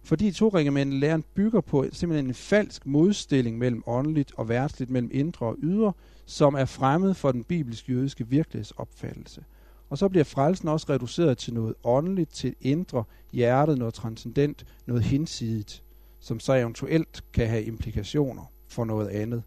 Fordi 0.03 0.31
to 0.31 0.49
læren 0.49 1.23
bygger 1.33 1.61
på 1.61 1.85
simpelthen 1.91 2.27
en 2.27 2.33
falsk 2.33 2.85
modstilling 2.85 3.57
mellem 3.57 3.83
åndeligt 3.87 4.31
og 4.37 4.49
værtsligt, 4.49 4.91
mellem 4.91 5.11
indre 5.13 5.45
og 5.45 5.55
ydre, 5.59 5.93
som 6.25 6.53
er 6.53 6.65
fremmed 6.65 7.13
for 7.13 7.31
den 7.31 7.43
bibelsk-jødiske 7.43 8.27
virkelighedsopfattelse. 8.27 9.43
Og 9.89 9.97
så 9.97 10.09
bliver 10.09 10.23
frelsen 10.23 10.67
også 10.67 10.85
reduceret 10.89 11.37
til 11.37 11.53
noget 11.53 11.75
åndeligt, 11.83 12.29
til 12.29 12.55
indre 12.61 13.03
hjertet, 13.33 13.77
noget 13.77 13.93
transcendent, 13.93 14.65
noget 14.85 15.03
hinsidigt 15.03 15.83
som 16.27 16.39
så 16.39 16.53
eventuelt 16.53 17.23
kan 17.33 17.47
have 17.47 17.63
implikationer 17.63 18.51
for 18.67 18.85
noget 18.85 19.07
andet. 19.07 19.43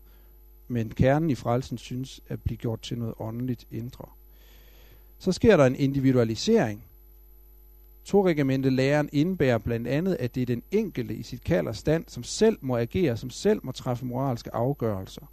Men 0.69 0.91
kernen 0.91 1.31
i 1.31 1.35
frelsen 1.35 1.79
synes 1.79 2.21
at 2.29 2.43
blive 2.43 2.57
gjort 2.57 2.81
til 2.81 2.99
noget 2.99 3.15
åndeligt 3.19 3.67
indre. 3.71 4.05
Så 5.19 5.33
sker 5.33 5.57
der 5.57 5.67
en 5.67 5.77
individualisering. 5.77 6.85
Toregimentet 8.05 8.73
læren 8.73 9.09
indebærer 9.13 9.59
blandt 9.59 9.89
andet, 9.89 10.17
at 10.21 10.35
det 10.35 10.43
er 10.43 10.47
den 10.47 10.63
enkelte 10.71 11.15
i 11.15 11.23
sit 11.23 11.45
kald 11.45 11.67
og 11.67 11.77
stand, 11.77 12.05
som 12.09 12.23
selv 12.23 12.59
må 12.61 12.77
agere, 12.77 13.17
som 13.17 13.31
selv 13.31 13.61
må 13.63 13.73
træffe 13.73 14.05
moralske 14.05 14.55
afgørelser. 14.55 15.27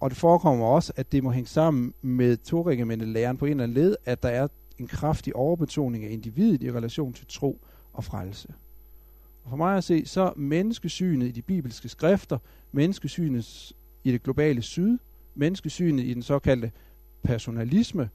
Og 0.00 0.10
det 0.10 0.18
forekommer 0.18 0.66
også, 0.66 0.92
at 0.96 1.12
det 1.12 1.24
må 1.24 1.30
hænge 1.30 1.48
sammen 1.48 1.94
med 2.02 2.36
toregimentet 2.36 3.08
læren 3.08 3.36
på 3.36 3.44
en 3.44 3.50
eller 3.50 3.64
anden 3.64 3.74
led, 3.74 3.96
at 4.04 4.22
der 4.22 4.28
er 4.28 4.48
en 4.78 4.86
kraftig 4.86 5.36
overbetoning 5.36 6.04
af 6.04 6.10
individet 6.10 6.62
i 6.62 6.72
relation 6.72 7.12
til 7.12 7.26
tro 7.28 7.60
og 7.92 8.04
frelse. 8.04 8.48
Og 9.48 9.50
for 9.50 9.56
mig 9.56 9.76
at 9.76 9.84
se, 9.84 10.06
så 10.06 10.32
menneskesynet 10.36 11.26
i 11.26 11.30
de 11.30 11.42
bibelske 11.42 11.88
skrifter, 11.88 12.38
menneskesynet 12.72 13.72
i 14.04 14.12
det 14.12 14.22
globale 14.22 14.62
syd, 14.62 14.98
menneskesynet 15.34 16.04
i 16.04 16.14
den 16.14 16.22
såkaldte 16.22 16.72
personalisme, 17.22 18.10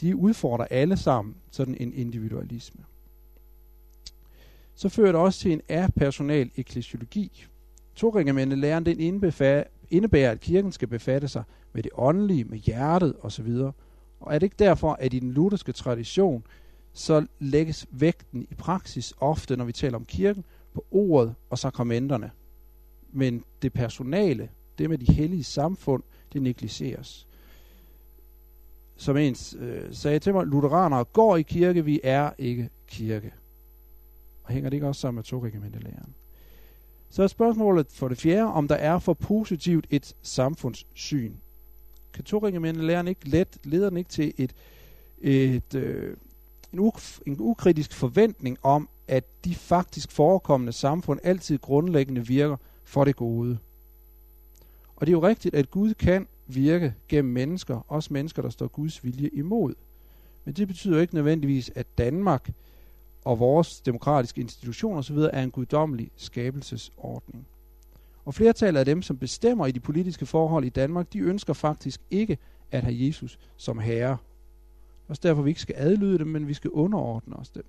de 0.00 0.16
udfordrer 0.16 0.66
alle 0.70 0.96
sammen 0.96 1.34
sådan 1.50 1.76
en 1.80 1.94
individualisme. 1.94 2.84
Så 4.74 4.88
fører 4.88 5.12
det 5.12 5.20
også 5.20 5.40
til 5.40 5.52
en 5.52 5.62
apersonal 5.68 6.50
eklesiologi. 6.56 7.46
Toringermændene 7.94 8.60
læren 8.60 8.86
den 8.86 9.00
indebærer, 9.90 10.30
at 10.30 10.40
kirken 10.40 10.72
skal 10.72 10.88
befatte 10.88 11.28
sig 11.28 11.42
med 11.72 11.82
det 11.82 11.92
åndelige, 11.94 12.44
med 12.44 12.58
hjertet 12.58 13.16
osv. 13.20 13.48
Og 14.20 14.34
er 14.34 14.38
det 14.38 14.42
ikke 14.42 14.56
derfor, 14.58 14.92
at 14.92 15.14
i 15.14 15.18
den 15.18 15.32
lutherske 15.32 15.72
tradition, 15.72 16.44
så 16.92 17.26
lægges 17.38 17.86
vægten 17.90 18.46
i 18.50 18.54
praksis 18.54 19.14
ofte, 19.20 19.56
når 19.56 19.64
vi 19.64 19.72
taler 19.72 19.96
om 19.96 20.04
kirken, 20.04 20.44
på 20.74 20.86
ordet 20.90 21.34
og 21.50 21.58
sakramenterne. 21.58 22.30
Men 23.12 23.44
det 23.62 23.72
personale, 23.72 24.48
det 24.78 24.90
med 24.90 24.98
de 24.98 25.12
hellige 25.12 25.44
samfund, 25.44 26.02
det 26.32 26.42
negligeres. 26.42 27.26
Som 28.96 29.16
en 29.16 29.36
øh, 29.58 29.94
sagde 29.94 30.18
til 30.18 30.34
mig, 30.34 30.46
lutheranere 30.46 31.04
går 31.04 31.36
i 31.36 31.42
kirke, 31.42 31.84
vi 31.84 32.00
er 32.04 32.30
ikke 32.38 32.70
kirke. 32.86 33.32
Og 34.42 34.52
hænger 34.52 34.70
det 34.70 34.76
ikke 34.76 34.86
også 34.86 35.00
sammen 35.00 35.16
med 35.16 35.24
togregimentelæren? 35.24 36.14
Så 37.10 37.22
er 37.22 37.26
spørgsmålet 37.26 37.86
for 37.90 38.08
det 38.08 38.18
fjerde, 38.18 38.52
om 38.52 38.68
der 38.68 38.74
er 38.74 38.98
for 38.98 39.14
positivt 39.14 39.86
et 39.90 40.14
samfundssyn. 40.22 41.32
Kan 42.12 42.24
togregimentelæren 42.24 43.08
ikke 43.08 43.28
let, 43.28 43.48
leder 43.64 43.88
den 43.88 43.96
ikke 43.96 44.10
til 44.10 44.32
et, 44.36 44.54
et, 45.18 45.74
øh, 45.74 46.16
en, 46.72 46.78
uk, 46.78 47.00
en 47.26 47.36
ukritisk 47.38 47.92
forventning 47.92 48.58
om, 48.62 48.88
at 49.08 49.24
de 49.44 49.54
faktisk 49.54 50.10
forekommende 50.10 50.72
samfund 50.72 51.20
altid 51.22 51.58
grundlæggende 51.58 52.26
virker 52.26 52.56
for 52.84 53.04
det 53.04 53.16
gode. 53.16 53.58
Og 54.96 55.06
det 55.06 55.08
er 55.08 55.16
jo 55.16 55.26
rigtigt, 55.26 55.54
at 55.54 55.70
Gud 55.70 55.94
kan 55.94 56.26
virke 56.46 56.94
gennem 57.08 57.32
mennesker, 57.32 57.80
også 57.88 58.12
mennesker, 58.12 58.42
der 58.42 58.50
står 58.50 58.66
Guds 58.66 59.04
vilje 59.04 59.30
imod. 59.32 59.74
Men 60.44 60.54
det 60.54 60.68
betyder 60.68 61.00
ikke 61.00 61.14
nødvendigvis, 61.14 61.70
at 61.74 61.98
Danmark 61.98 62.50
og 63.24 63.38
vores 63.38 63.80
demokratiske 63.80 64.40
institutioner 64.40 64.98
osv. 64.98 65.16
er 65.16 65.42
en 65.42 65.50
guddommelig 65.50 66.10
skabelsesordning. 66.16 67.46
Og 68.24 68.34
flertallet 68.34 68.80
af 68.80 68.84
dem, 68.84 69.02
som 69.02 69.18
bestemmer 69.18 69.66
i 69.66 69.72
de 69.72 69.80
politiske 69.80 70.26
forhold 70.26 70.64
i 70.64 70.68
Danmark, 70.68 71.12
de 71.12 71.18
ønsker 71.18 71.52
faktisk 71.52 72.00
ikke 72.10 72.38
at 72.70 72.82
have 72.82 73.06
Jesus 73.06 73.38
som 73.56 73.78
herre. 73.78 74.16
Også 75.10 75.20
derfor 75.22 75.42
vi 75.42 75.50
ikke 75.50 75.60
skal 75.60 75.74
adlyde 75.78 76.18
dem, 76.18 76.26
men 76.26 76.48
vi 76.48 76.54
skal 76.54 76.70
underordne 76.70 77.36
os 77.36 77.50
dem. 77.50 77.64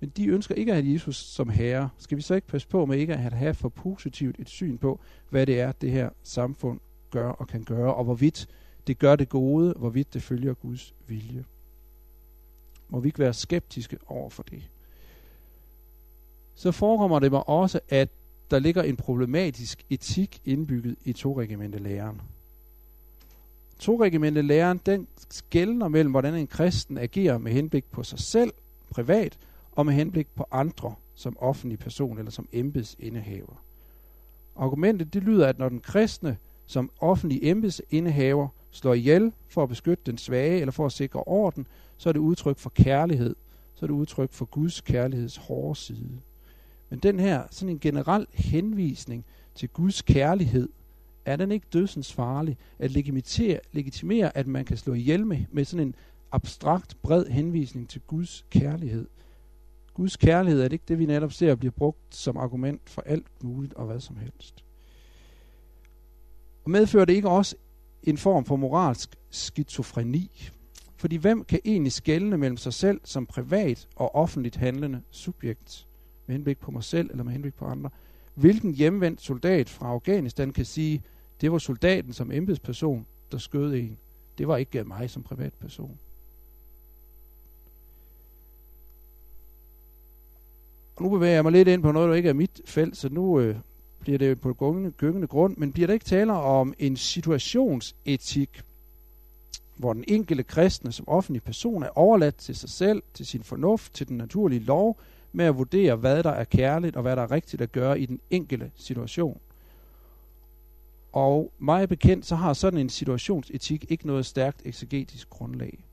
Men 0.00 0.12
de 0.16 0.26
ønsker 0.26 0.54
ikke 0.54 0.72
at 0.72 0.82
have 0.82 0.92
Jesus 0.92 1.16
som 1.16 1.48
herre. 1.48 1.88
Skal 1.98 2.16
vi 2.16 2.22
så 2.22 2.34
ikke 2.34 2.46
passe 2.46 2.68
på 2.68 2.86
med 2.86 2.98
ikke 2.98 3.14
at 3.14 3.32
have 3.32 3.54
for 3.54 3.68
positivt 3.68 4.36
et 4.38 4.48
syn 4.48 4.78
på, 4.78 5.00
hvad 5.30 5.46
det 5.46 5.60
er, 5.60 5.72
det 5.72 5.90
her 5.90 6.10
samfund 6.22 6.80
gør 7.10 7.28
og 7.28 7.48
kan 7.48 7.64
gøre, 7.64 7.94
og 7.94 8.04
hvorvidt 8.04 8.48
det 8.86 8.98
gør 8.98 9.16
det 9.16 9.28
gode, 9.28 9.74
hvorvidt 9.78 10.14
det 10.14 10.22
følger 10.22 10.54
Guds 10.54 10.94
vilje. 11.06 11.44
Må 12.88 13.00
vi 13.00 13.08
ikke 13.08 13.18
være 13.18 13.34
skeptiske 13.34 13.98
over 14.06 14.30
for 14.30 14.42
det. 14.42 14.62
Så 16.54 16.72
forekommer 16.72 17.18
det 17.18 17.32
mig 17.32 17.48
også, 17.48 17.80
at 17.88 18.08
der 18.50 18.58
ligger 18.58 18.82
en 18.82 18.96
problematisk 18.96 19.84
etik 19.90 20.40
indbygget 20.44 20.96
i 21.04 21.12
to 21.12 21.38
læreren. 21.38 22.20
To 23.78 24.02
læren, 24.02 24.80
den 24.86 25.08
skældner 25.30 25.88
mellem, 25.88 26.10
hvordan 26.10 26.34
en 26.34 26.46
kristen 26.46 26.98
agerer 26.98 27.38
med 27.38 27.52
henblik 27.52 27.84
på 27.84 28.02
sig 28.02 28.18
selv, 28.18 28.52
privat, 28.90 29.38
og 29.72 29.86
med 29.86 29.94
henblik 29.94 30.26
på 30.34 30.44
andre 30.50 30.94
som 31.14 31.36
offentlig 31.40 31.78
person 31.78 32.18
eller 32.18 32.30
som 32.30 32.48
embedsindehaver. 32.52 33.62
Argumentet 34.56 35.14
det 35.14 35.22
lyder, 35.22 35.46
at 35.46 35.58
når 35.58 35.68
den 35.68 35.80
kristne 35.80 36.36
som 36.66 36.90
offentlig 37.00 37.40
embedsindehaver 37.42 38.48
slår 38.70 38.94
ihjel 38.94 39.32
for 39.48 39.62
at 39.62 39.68
beskytte 39.68 40.02
den 40.06 40.18
svage 40.18 40.60
eller 40.60 40.72
for 40.72 40.86
at 40.86 40.92
sikre 40.92 41.22
orden, 41.26 41.66
så 41.96 42.08
er 42.08 42.12
det 42.12 42.20
udtryk 42.20 42.58
for 42.58 42.70
kærlighed. 42.70 43.36
Så 43.74 43.84
er 43.84 43.86
det 43.86 43.94
udtryk 43.94 44.32
for 44.32 44.44
Guds 44.44 44.80
kærligheds 44.80 45.36
hårde 45.36 45.78
side. 45.78 46.20
Men 46.90 46.98
den 46.98 47.20
her 47.20 47.42
sådan 47.50 47.68
en 47.68 47.78
generel 47.78 48.26
henvisning 48.34 49.24
til 49.54 49.68
Guds 49.68 50.02
kærlighed, 50.02 50.68
er 51.28 51.36
den 51.36 51.52
ikke 51.52 51.66
dødsens 51.72 52.12
farlig 52.12 52.56
at 52.78 52.90
legitimere, 52.90 53.60
legitimere, 53.72 54.36
at 54.36 54.46
man 54.46 54.64
kan 54.64 54.76
slå 54.76 54.94
ihjel 54.94 55.26
med, 55.26 55.38
med 55.50 55.64
sådan 55.64 55.86
en 55.86 55.94
abstrakt, 56.32 56.96
bred 57.02 57.26
henvisning 57.26 57.88
til 57.88 58.00
Guds 58.06 58.44
kærlighed? 58.50 59.06
Guds 59.94 60.16
kærlighed 60.16 60.60
er 60.60 60.64
det 60.64 60.72
ikke 60.72 60.84
det, 60.88 60.98
vi 60.98 61.06
netop 61.06 61.32
ser 61.32 61.54
bliver 61.54 61.72
brugt 61.72 62.14
som 62.14 62.36
argument 62.36 62.90
for 62.90 63.02
alt 63.02 63.44
muligt 63.44 63.74
og 63.74 63.86
hvad 63.86 64.00
som 64.00 64.16
helst. 64.16 64.64
Og 66.64 66.70
medfører 66.70 67.04
det 67.04 67.12
ikke 67.12 67.28
også 67.28 67.56
en 68.02 68.18
form 68.18 68.44
for 68.44 68.56
moralsk 68.56 69.16
skizofreni? 69.30 70.50
Fordi 70.96 71.16
hvem 71.16 71.44
kan 71.44 71.60
egentlig 71.64 71.92
skelne 71.92 72.38
mellem 72.38 72.56
sig 72.56 72.74
selv 72.74 73.00
som 73.04 73.26
privat 73.26 73.88
og 73.96 74.14
offentligt 74.14 74.56
handlende 74.56 75.02
subjekt, 75.10 75.86
med 76.26 76.34
henblik 76.34 76.58
på 76.58 76.70
mig 76.70 76.84
selv 76.84 77.10
eller 77.10 77.24
med 77.24 77.32
henblik 77.32 77.54
på 77.54 77.64
andre? 77.64 77.90
Hvilken 78.34 78.74
hjemvendt 78.74 79.20
soldat 79.20 79.68
fra 79.68 79.86
Afghanistan 79.86 80.52
kan 80.52 80.64
sige, 80.64 81.02
det 81.40 81.52
var 81.52 81.58
soldaten 81.58 82.12
som 82.12 82.32
embedsperson, 82.32 83.06
der 83.32 83.38
skød 83.38 83.74
en. 83.74 83.98
Det 84.38 84.48
var 84.48 84.56
ikke 84.56 84.84
mig 84.84 85.10
som 85.10 85.22
privatperson. 85.22 85.98
Og 90.96 91.02
nu 91.02 91.10
bevæger 91.10 91.34
jeg 91.34 91.42
mig 91.42 91.52
lidt 91.52 91.68
ind 91.68 91.82
på 91.82 91.92
noget, 91.92 92.08
der 92.08 92.14
ikke 92.14 92.28
er 92.28 92.32
mit 92.32 92.60
felt, 92.64 92.96
så 92.96 93.08
nu 93.08 93.40
øh, 93.40 93.56
bliver 94.00 94.18
det 94.18 94.40
på 94.40 94.54
gyngende, 94.54 94.90
gyngende 94.90 95.26
grund. 95.26 95.56
Men 95.56 95.72
bliver 95.72 95.86
der 95.86 95.94
ikke 95.94 96.04
taler 96.04 96.34
om 96.34 96.74
en 96.78 96.96
situationsetik, 96.96 98.60
hvor 99.76 99.92
den 99.92 100.04
enkelte 100.08 100.42
kristne 100.42 100.92
som 100.92 101.08
offentlig 101.08 101.42
person 101.42 101.82
er 101.82 101.98
overladt 101.98 102.36
til 102.36 102.56
sig 102.56 102.70
selv, 102.70 103.02
til 103.14 103.26
sin 103.26 103.42
fornuft, 103.42 103.94
til 103.94 104.08
den 104.08 104.16
naturlige 104.16 104.60
lov, 104.60 105.00
med 105.32 105.44
at 105.44 105.58
vurdere, 105.58 105.96
hvad 105.96 106.22
der 106.22 106.30
er 106.30 106.44
kærligt 106.44 106.96
og 106.96 107.02
hvad 107.02 107.16
der 107.16 107.22
er 107.22 107.30
rigtigt 107.30 107.62
at 107.62 107.72
gøre 107.72 108.00
i 108.00 108.06
den 108.06 108.20
enkelte 108.30 108.70
situation. 108.76 109.40
Og 111.12 111.52
mig 111.58 111.88
bekendt, 111.88 112.26
så 112.26 112.36
har 112.36 112.52
sådan 112.52 112.80
en 112.80 112.88
situationsetik 112.88 113.86
ikke 113.88 114.06
noget 114.06 114.26
stærkt 114.26 114.62
eksegetisk 114.64 115.30
grundlag. 115.30 115.84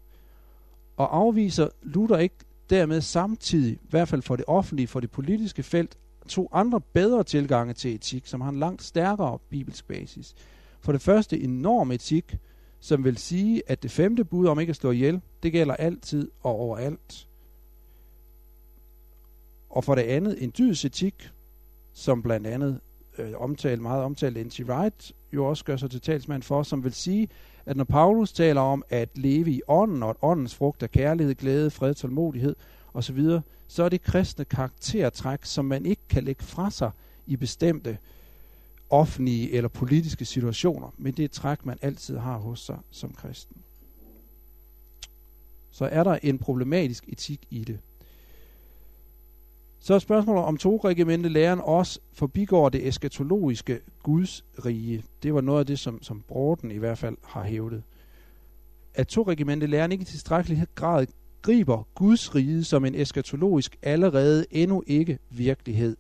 Og 0.98 1.18
afviser 1.18 1.68
Luther 1.84 2.18
ikke 2.18 2.36
dermed 2.70 3.02
samtidig, 3.02 3.74
i 3.74 3.88
hvert 3.90 4.08
fald 4.08 4.22
for 4.22 4.36
det 4.36 4.46
offentlige, 4.48 4.88
for 4.88 5.00
det 5.00 5.12
politiske 5.12 5.64
felt, 5.64 5.98
to 6.28 6.50
andre 6.52 6.82
bedre 6.82 7.24
tilgange 7.24 7.74
til 7.74 7.96
etik, 7.96 8.26
som 8.26 8.42
har 8.42 8.50
en 8.50 8.60
langt 8.60 8.84
stærkere 8.84 9.40
bibelsk 9.50 9.88
basis. 9.88 10.36
For 10.80 10.92
det 10.92 11.02
første 11.02 11.40
en 11.40 11.62
norm 11.62 11.92
etik, 11.92 12.38
som 12.80 13.04
vil 13.04 13.18
sige, 13.18 13.62
at 13.68 13.84
det 13.84 13.92
femte 13.92 14.26
bud 14.26 14.48
om 14.48 14.60
ikke 14.60 14.70
at 14.70 14.76
slå 14.76 14.92
ihjel, 14.92 15.22
det 15.44 15.52
gælder 15.52 15.76
altid 15.76 16.32
og 16.44 16.52
overalt. 16.60 17.28
Og 19.70 19.84
for 19.84 19.96
det 19.96 20.02
andet 20.02 20.44
en 20.44 20.54
dydsetik, 20.58 21.30
som 21.94 22.22
blandt 22.22 22.48
andet 22.48 22.80
øh, 23.18 23.32
omtalt, 23.38 23.82
meget 23.82 24.04
omtalt 24.04 24.48
N.T. 24.48 24.60
Wright 24.60 25.12
jo 25.34 25.46
også 25.46 25.66
gør 25.66 25.78
sig 25.78 25.92
til 25.92 26.02
talsmand 26.02 26.44
for, 26.44 26.64
som 26.64 26.84
vil 26.84 26.94
sige, 26.94 27.30
at 27.66 27.78
når 27.78 27.84
Paulus 27.84 28.32
taler 28.32 28.62
om 28.62 28.84
at 28.90 29.10
leve 29.16 29.52
i 29.52 29.62
ånden, 29.68 30.04
og 30.04 30.10
at 30.10 30.16
åndens 30.22 30.56
frugt 30.56 30.84
er 30.84 30.88
kærlighed, 30.88 31.36
glæde, 31.36 31.72
fred, 31.72 31.94
tålmodighed 31.94 32.56
osv., 32.94 33.20
så 33.68 33.84
er 33.84 33.90
det 33.90 34.02
kristne 34.02 34.46
karaktertræk, 34.46 35.40
som 35.44 35.66
man 35.66 35.86
ikke 35.86 36.02
kan 36.10 36.24
lægge 36.24 36.44
fra 36.44 36.72
sig 36.72 36.92
i 37.26 37.36
bestemte 37.36 37.98
offentlige 38.90 39.52
eller 39.52 39.68
politiske 39.68 40.26
situationer, 40.26 40.94
men 40.98 41.14
det 41.14 41.20
er 41.20 41.26
et 41.26 41.32
træk, 41.32 41.66
man 41.66 41.78
altid 41.82 42.18
har 42.18 42.38
hos 42.38 42.60
sig 42.60 42.78
som 42.92 43.14
kristen. 43.14 43.58
Så 45.72 45.86
er 45.86 46.04
der 46.04 46.20
en 46.24 46.38
problematisk 46.38 47.04
etik 47.08 47.48
i 47.50 47.64
det. 47.64 47.80
Så 49.86 49.94
er 49.94 50.00
spørgsmålet 50.00 50.44
om 50.44 50.58
togregimentet 50.58 51.32
læreren 51.32 51.62
også 51.64 52.00
forbigår 52.14 52.70
det 52.70 52.88
eskatologiske 52.88 53.80
Guds 54.04 54.46
rige. 54.66 55.04
Det 55.24 55.34
var 55.34 55.42
noget 55.42 55.60
af 55.60 55.66
det, 55.66 55.80
som, 55.80 56.04
som 56.04 56.24
Borden 56.28 56.72
i 56.72 56.78
hvert 56.78 56.98
fald 56.98 57.18
har 57.24 57.44
hævdet. 57.44 57.84
At 58.94 59.08
togregimente 59.08 59.68
læreren 59.68 59.92
ikke 59.92 60.02
i 60.02 60.06
tilstrækkelig 60.06 60.66
grad 60.76 61.08
griber 61.42 61.88
Guds 61.96 62.36
rige 62.36 62.64
som 62.64 62.86
en 62.86 62.96
eskatologisk 62.96 63.78
allerede 63.82 64.46
endnu 64.52 64.84
ikke 64.88 65.20
virkelighed. 65.30 65.98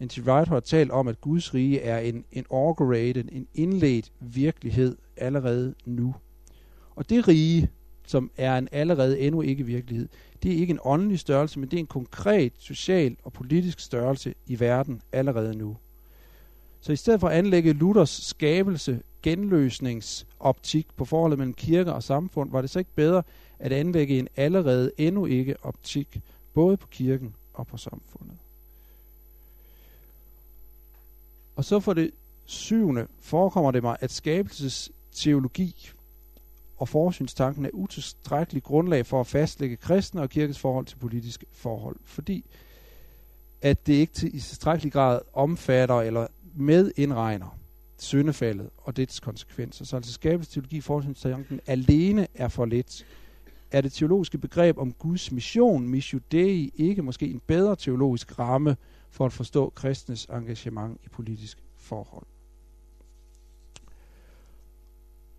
N.T. 0.00 0.18
Wright 0.18 0.48
har 0.48 0.60
talt 0.60 0.90
om, 0.90 1.08
at 1.08 1.20
Guds 1.20 1.54
rige 1.54 1.80
er 1.80 1.98
en 1.98 2.24
inaugurated, 2.32 3.24
en 3.32 3.46
indledt 3.54 4.12
virkelighed 4.20 4.96
allerede 5.16 5.74
nu. 5.84 6.14
Og 6.96 7.10
det 7.10 7.28
rige, 7.28 7.68
som 8.06 8.30
er 8.36 8.58
en 8.58 8.68
allerede 8.72 9.20
endnu 9.20 9.40
ikke 9.40 9.66
virkelighed, 9.66 10.08
det 10.44 10.52
er 10.52 10.56
ikke 10.56 10.70
en 10.70 10.80
åndelig 10.84 11.18
størrelse, 11.18 11.58
men 11.58 11.68
det 11.68 11.76
er 11.76 11.80
en 11.80 11.86
konkret 11.86 12.52
social 12.58 13.16
og 13.24 13.32
politisk 13.32 13.80
størrelse 13.80 14.34
i 14.46 14.60
verden 14.60 15.02
allerede 15.12 15.56
nu. 15.58 15.76
Så 16.80 16.92
i 16.92 16.96
stedet 16.96 17.20
for 17.20 17.28
at 17.28 17.38
anlægge 17.38 17.72
Luthers 17.72 18.10
skabelse, 18.10 19.02
genløsningsoptik 19.22 20.86
på 20.96 21.04
forholdet 21.04 21.38
mellem 21.38 21.54
kirke 21.54 21.92
og 21.92 22.02
samfund, 22.02 22.50
var 22.50 22.60
det 22.60 22.70
så 22.70 22.78
ikke 22.78 22.94
bedre 22.94 23.22
at 23.58 23.72
anlægge 23.72 24.18
en 24.18 24.28
allerede 24.36 24.90
endnu 24.98 25.26
ikke 25.26 25.56
optik, 25.62 26.20
både 26.54 26.76
på 26.76 26.86
kirken 26.86 27.34
og 27.54 27.66
på 27.66 27.76
samfundet. 27.76 28.36
Og 31.56 31.64
så 31.64 31.80
for 31.80 31.92
det 31.92 32.10
syvende 32.46 33.06
forekommer 33.20 33.70
det 33.70 33.82
mig, 33.82 33.96
at 34.00 34.12
skabelsesteologi 34.12 35.90
og 36.76 36.88
forsynstanken 36.88 37.64
er 37.64 37.70
utilstrækkelig 37.72 38.62
grundlag 38.62 39.06
for 39.06 39.20
at 39.20 39.26
fastlægge 39.26 39.76
kristne 39.76 40.22
og 40.22 40.30
kirkes 40.30 40.58
forhold 40.58 40.86
til 40.86 40.96
politiske 40.96 41.46
forhold, 41.52 41.96
fordi 42.04 42.44
at 43.62 43.86
det 43.86 43.92
ikke 43.92 44.12
til, 44.12 44.28
i 44.28 44.40
tilstrækkelig 44.40 44.92
grad 44.92 45.20
omfatter 45.32 46.00
eller 46.00 46.26
medindregner 46.54 47.58
syndefaldet 47.98 48.70
og 48.76 48.96
dets 48.96 49.20
konsekvenser. 49.20 49.84
Så 49.84 49.96
altså 49.96 50.12
skabelse, 50.12 50.50
teologi, 50.50 50.80
forsynstanken 50.80 51.60
alene 51.66 52.26
er 52.34 52.48
for 52.48 52.64
lidt. 52.64 53.06
Er 53.70 53.80
det 53.80 53.92
teologiske 53.92 54.38
begreb 54.38 54.78
om 54.78 54.92
Guds 54.92 55.32
mission, 55.32 55.88
missio 55.88 56.20
dei, 56.32 56.72
ikke 56.74 57.02
måske 57.02 57.26
en 57.26 57.40
bedre 57.46 57.76
teologisk 57.76 58.38
ramme 58.38 58.76
for 59.10 59.26
at 59.26 59.32
forstå 59.32 59.72
kristnes 59.74 60.24
engagement 60.24 61.00
i 61.04 61.08
politiske 61.08 61.62
forhold? 61.76 62.26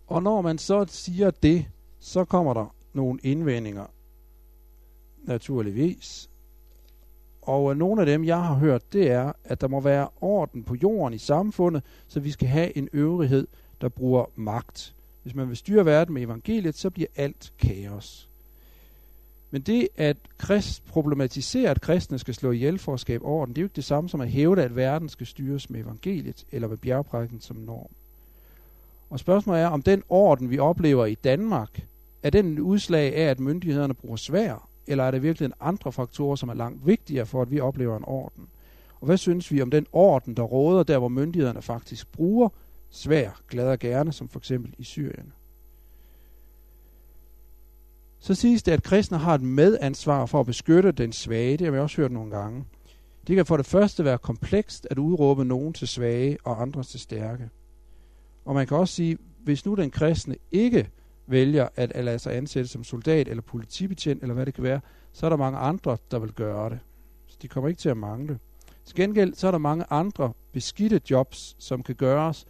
Og 0.06 0.22
når 0.22 0.40
man 0.40 0.58
så 0.58 0.84
siger 0.88 1.30
det, 1.30 1.66
så 2.00 2.24
kommer 2.24 2.54
der 2.54 2.74
nogle 2.92 3.18
indvendinger, 3.22 3.86
naturligvis. 5.24 6.30
Og 7.42 7.70
øh, 7.70 7.78
nogle 7.78 8.00
af 8.00 8.06
dem, 8.06 8.24
jeg 8.24 8.42
har 8.42 8.54
hørt, 8.54 8.92
det 8.92 9.10
er, 9.10 9.32
at 9.44 9.60
der 9.60 9.68
må 9.68 9.80
være 9.80 10.08
orden 10.20 10.64
på 10.64 10.74
jorden 10.74 11.14
i 11.14 11.18
samfundet, 11.18 11.82
så 12.08 12.20
vi 12.20 12.30
skal 12.30 12.48
have 12.48 12.76
en 12.76 12.88
øvrighed, 12.92 13.46
der 13.80 13.88
bruger 13.88 14.24
magt. 14.34 14.94
Hvis 15.22 15.34
man 15.34 15.48
vil 15.48 15.56
styre 15.56 15.86
verden 15.86 16.14
med 16.14 16.22
evangeliet, 16.22 16.74
så 16.74 16.90
bliver 16.90 17.08
alt 17.16 17.52
kaos. 17.58 18.28
Men 19.50 19.62
det 19.62 19.88
at 19.96 20.16
krist 20.38 20.86
problematisere, 20.86 21.70
at 21.70 21.80
kristne 21.80 22.18
skal 22.18 22.34
slå 22.34 22.50
ihjel 22.50 22.78
for 22.78 22.94
at 22.94 23.00
skabe 23.00 23.24
orden, 23.24 23.54
det 23.54 23.58
er 23.58 23.62
jo 23.62 23.66
ikke 23.66 23.76
det 23.76 23.84
samme 23.84 24.10
som 24.10 24.20
at 24.20 24.28
hævde, 24.28 24.62
at 24.62 24.76
verden 24.76 25.08
skal 25.08 25.26
styres 25.26 25.70
med 25.70 25.80
evangeliet 25.80 26.46
eller 26.52 26.68
med 26.68 26.76
bjergprædiken 26.76 27.40
som 27.40 27.56
norm. 27.56 27.90
Og 29.10 29.18
spørgsmålet 29.18 29.62
er, 29.62 29.66
om 29.66 29.82
den 29.82 30.02
orden, 30.08 30.50
vi 30.50 30.58
oplever 30.58 31.06
i 31.06 31.14
Danmark, 31.14 31.86
er 32.22 32.30
den 32.30 32.60
udslag 32.60 33.14
af, 33.14 33.30
at 33.30 33.40
myndighederne 33.40 33.94
bruger 33.94 34.16
svær, 34.16 34.68
eller 34.86 35.04
er 35.04 35.10
det 35.10 35.22
virkelig 35.22 35.46
en 35.46 35.52
andre 35.60 35.92
faktorer, 35.92 36.36
som 36.36 36.48
er 36.48 36.54
langt 36.54 36.86
vigtigere 36.86 37.26
for, 37.26 37.42
at 37.42 37.50
vi 37.50 37.60
oplever 37.60 37.96
en 37.96 38.04
orden? 38.06 38.48
Og 39.00 39.06
hvad 39.06 39.16
synes 39.16 39.52
vi 39.52 39.62
om 39.62 39.70
den 39.70 39.86
orden, 39.92 40.36
der 40.36 40.42
råder 40.42 40.82
der, 40.82 40.98
hvor 40.98 41.08
myndighederne 41.08 41.62
faktisk 41.62 42.12
bruger 42.12 42.48
svær, 42.90 43.40
glad 43.48 43.68
og 43.68 43.78
gerne, 43.78 44.12
som 44.12 44.28
for 44.28 44.38
eksempel 44.38 44.74
i 44.78 44.84
Syrien? 44.84 45.32
Så 48.18 48.34
siges 48.34 48.62
det, 48.62 48.72
at 48.72 48.82
kristne 48.82 49.18
har 49.18 49.34
et 49.34 49.42
medansvar 49.42 50.26
for 50.26 50.40
at 50.40 50.46
beskytte 50.46 50.92
den 50.92 51.12
svage. 51.12 51.56
Det 51.56 51.64
har 51.64 51.72
vi 51.72 51.78
også 51.78 51.96
hørt 51.96 52.12
nogle 52.12 52.30
gange. 52.30 52.64
Det 53.26 53.36
kan 53.36 53.46
for 53.46 53.56
det 53.56 53.66
første 53.66 54.04
være 54.04 54.18
komplekst 54.18 54.86
at 54.90 54.98
udråbe 54.98 55.44
nogen 55.44 55.72
til 55.72 55.88
svage 55.88 56.38
og 56.44 56.62
andre 56.62 56.82
til 56.82 57.00
stærke. 57.00 57.50
Og 58.46 58.54
man 58.54 58.66
kan 58.66 58.76
også 58.76 58.94
sige, 58.94 59.18
hvis 59.44 59.66
nu 59.66 59.74
den 59.74 59.90
kristne 59.90 60.36
ikke 60.52 60.90
vælger 61.26 61.68
at 61.76 62.04
lade 62.04 62.18
sig 62.18 62.36
ansætte 62.36 62.68
som 62.68 62.84
soldat 62.84 63.28
eller 63.28 63.42
politibetjent, 63.42 64.22
eller 64.22 64.34
hvad 64.34 64.46
det 64.46 64.54
kan 64.54 64.64
være, 64.64 64.80
så 65.12 65.26
er 65.26 65.30
der 65.30 65.36
mange 65.36 65.58
andre, 65.58 65.96
der 66.10 66.18
vil 66.18 66.32
gøre 66.32 66.70
det. 66.70 66.78
Så 67.26 67.36
de 67.42 67.48
kommer 67.48 67.68
ikke 67.68 67.78
til 67.78 67.88
at 67.88 67.96
mangle. 67.96 68.38
Til 68.84 68.96
gengæld 68.96 69.34
så 69.34 69.46
er 69.46 69.50
der 69.50 69.58
mange 69.58 69.84
andre 69.90 70.32
beskidte 70.52 71.00
jobs, 71.10 71.56
som 71.58 71.82
kan 71.82 71.94
gøres 71.94 72.46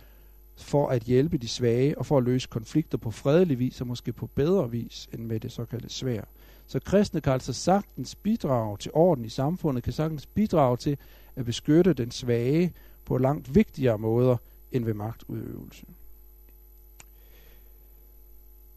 for 0.57 0.89
at 0.89 1.03
hjælpe 1.03 1.39
de 1.39 1.49
svage 1.49 1.99
og 1.99 2.07
for 2.07 2.19
at 2.19 2.25
løse 2.25 2.49
konflikter 2.49 2.99
på 2.99 3.11
fredelig 3.11 3.59
vis 3.59 3.81
og 3.81 3.87
måske 3.87 4.13
på 4.13 4.27
bedre 4.27 4.71
vis 4.71 5.09
end 5.13 5.25
med 5.25 5.41
det 5.41 5.53
såkaldte 5.53 5.89
svær. 5.89 6.23
Så 6.67 6.81
kristne 6.81 7.21
kan 7.21 7.33
altså 7.33 7.53
sagtens 7.53 8.15
bidrage 8.15 8.77
til 8.77 8.91
orden 8.95 9.25
i 9.25 9.29
samfundet, 9.29 9.85
kan 9.85 9.93
sagtens 9.93 10.27
bidrage 10.27 10.77
til 10.77 10.97
at 11.37 11.45
beskytte 11.45 11.93
den 11.93 12.11
svage 12.11 12.73
på 13.05 13.19
langt 13.19 13.55
vigtigere 13.55 13.99
måder 13.99 14.37
end 14.73 14.85
ved 14.85 14.95
magtudøvelse. 14.95 15.87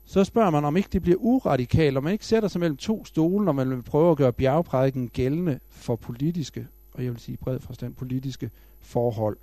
Så 0.05 0.23
spørger 0.23 0.49
man, 0.49 0.65
om 0.65 0.77
ikke 0.77 0.89
det 0.91 1.01
bliver 1.01 1.17
uradikalt, 1.19 1.97
om 1.97 2.03
man 2.03 2.13
ikke 2.13 2.25
sætter 2.25 2.49
sig 2.49 2.59
mellem 2.59 2.77
to 2.77 3.05
stole, 3.05 3.45
når 3.45 3.51
man 3.51 3.69
vil 3.69 3.83
prøve 3.83 4.11
at 4.11 4.17
gøre 4.17 4.33
bjergprædiken 4.33 5.09
gældende 5.09 5.59
for 5.69 5.95
politiske, 5.95 6.67
og 6.93 7.03
jeg 7.03 7.11
vil 7.11 7.19
sige 7.19 7.37
bred 7.37 7.59
forstand 7.59 7.95
politiske 7.95 8.51
forhold. 8.81 9.37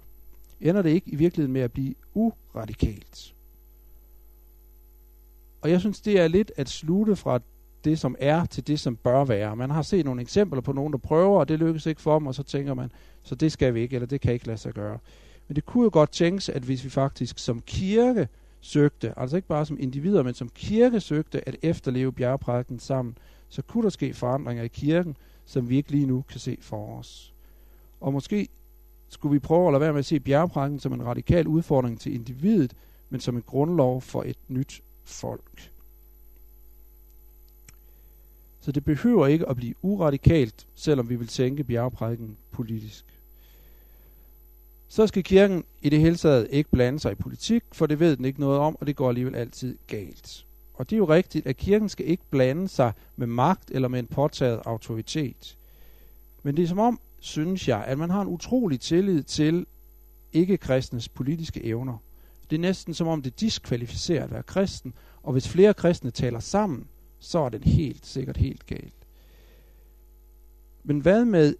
Ender 0.61 0.83
det 0.83 0.91
ikke 0.91 1.11
i 1.11 1.17
virkeligheden 1.17 1.53
med 1.53 1.61
at 1.61 1.73
blive 1.73 1.95
uradikalt? 2.15 3.35
Og 5.61 5.71
jeg 5.71 5.81
synes, 5.81 6.01
det 6.01 6.21
er 6.21 6.29
lidt 6.29 6.53
at 6.57 6.69
slutte 6.69 7.17
fra 7.17 7.41
det, 7.85 7.99
som 7.99 8.17
er, 8.19 8.45
til 8.45 8.67
det, 8.67 8.81
som 8.81 8.97
bør 8.97 9.25
være. 9.25 9.57
Man 9.57 9.71
har 9.71 9.83
set 9.83 10.05
nogle 10.05 10.23
eksempler 10.23 10.61
på 10.61 10.73
nogen, 10.73 10.93
der 10.93 10.99
prøver, 10.99 11.41
og 11.41 11.49
det 11.49 11.59
lykkes 11.59 11.87
ikke 11.87 12.01
for 12.01 12.19
dem, 12.19 12.27
og 12.27 12.35
så 12.35 12.43
tænker 12.43 12.75
man, 12.75 12.93
så 13.23 13.35
det 13.35 13.53
skal 13.53 13.75
vi 13.75 13.81
ikke, 13.81 13.95
eller 13.95 14.07
det 14.07 14.21
kan 14.21 14.33
ikke 14.33 14.47
lade 14.47 14.59
sig 14.59 14.73
gøre. 14.73 14.99
Men 15.49 15.57
det 15.57 15.67
kunne 15.67 15.85
jo 15.85 15.91
godt 15.93 16.13
tænkes, 16.13 16.49
at 16.49 16.63
hvis 16.63 16.85
vi 16.85 16.91
faktisk 16.91 17.39
som 17.39 17.63
kirke 17.67 18.29
søgte, 18.61 19.19
altså 19.19 19.37
ikke 19.37 19.49
bare 19.49 19.67
som 19.67 19.81
individer, 19.81 20.23
men 20.23 20.35
som 20.35 20.49
kirke 20.49 21.01
søgte 21.01 21.49
at 21.49 21.57
efterleve 21.63 22.13
bjergprædiken 22.13 22.79
sammen, 22.79 23.19
så 23.49 23.63
kunne 23.63 23.85
der 23.85 23.91
ske 23.91 24.15
forandringer 24.15 24.65
i 24.65 24.69
kirken, 24.69 25.17
som 25.45 25.69
vi 25.69 25.77
ikke 25.77 25.91
lige 25.91 26.07
nu 26.07 26.25
kan 26.29 26.41
se 26.41 26.59
for 26.61 26.99
os. 26.99 27.33
Og 28.01 28.13
måske 28.13 28.49
skulle 29.09 29.33
vi 29.33 29.39
prøve 29.39 29.67
at 29.67 29.73
lade 29.73 29.81
være 29.81 29.93
med 29.93 29.99
at 29.99 30.05
se 30.05 30.21
bjergprædiken 30.21 30.81
som 30.81 30.93
en 30.93 31.07
radikal 31.07 31.47
udfordring 31.47 32.01
til 32.01 32.15
individet, 32.15 32.75
men 33.11 33.21
som 33.21 33.37
en 33.37 33.43
grundlov 33.43 34.01
for 34.01 34.23
et 34.23 34.39
nyt 34.49 34.83
folk. 35.05 35.73
Så 38.61 38.73
det 38.73 38.85
behøver 38.85 39.27
ikke 39.27 39.49
at 39.49 39.57
blive 39.57 39.75
uradikalt, 39.83 40.67
selvom 40.75 41.09
vi 41.09 41.17
vil 41.17 41.29
sænke 41.29 41.65
bjergprædiken 41.65 42.37
politisk. 42.51 43.16
Så 44.89 45.07
skal 45.07 45.25
kirken 45.25 45.65
i 45.83 45.89
det 45.89 46.01
hele 46.01 46.17
taget 46.17 46.49
ikke 46.51 46.71
blande 46.71 47.01
sig 47.01 47.13
i 47.13 47.15
politik, 47.15 47.63
for 47.73 47.87
det 47.87 48.01
ved 48.01 48.17
den 48.17 48.25
ikke 48.25 48.41
noget 48.41 48.59
om, 48.59 48.77
og 48.81 48.87
det 48.87 48.97
går 48.97 49.09
alligevel 49.09 49.35
altid 49.35 49.79
galt. 49.87 50.47
Og 50.75 50.91
det 50.91 50.97
er 50.97 50.99
jo 50.99 51.09
rigtigt, 51.09 51.47
at 51.47 51.57
kirken 51.57 51.89
skal 51.89 52.07
ikke 52.07 52.23
blande 52.31 52.69
sig 52.69 52.93
med 53.17 53.27
magt 53.27 53.71
eller 53.71 53.89
med 53.89 53.99
en 53.99 54.07
påtaget 54.07 54.61
autoritet. 54.65 55.57
Men 56.43 56.57
det 56.57 56.63
er 56.63 56.69
som 56.69 56.79
om, 56.79 57.01
synes 57.21 57.69
jeg, 57.69 57.85
at 57.85 57.99
man 57.99 58.11
har 58.11 58.23
en 58.23 58.29
utrolig 58.29 58.81
tillid 58.81 59.23
til 59.23 59.67
ikke-kristnes 60.33 61.09
politiske 61.09 61.65
evner. 61.65 61.99
Det 62.51 62.57
er 62.57 62.61
næsten 62.61 62.95
som 62.95 63.07
om 63.07 63.23
det 63.23 63.41
diskvalificerer 63.41 64.25
at 64.25 64.31
være 64.31 64.43
kristen, 64.43 64.95
og 65.23 65.33
hvis 65.33 65.49
flere 65.49 65.75
kristne 65.75 66.11
taler 66.11 66.41
sammen, 66.41 66.87
så 67.19 67.39
er 67.39 67.49
den 67.49 67.63
helt 67.65 68.07
sikkert 68.07 68.37
helt 68.37 68.67
galt. 68.67 68.93
Men 70.85 71.01
hvad 71.01 71.25
med 71.25 71.55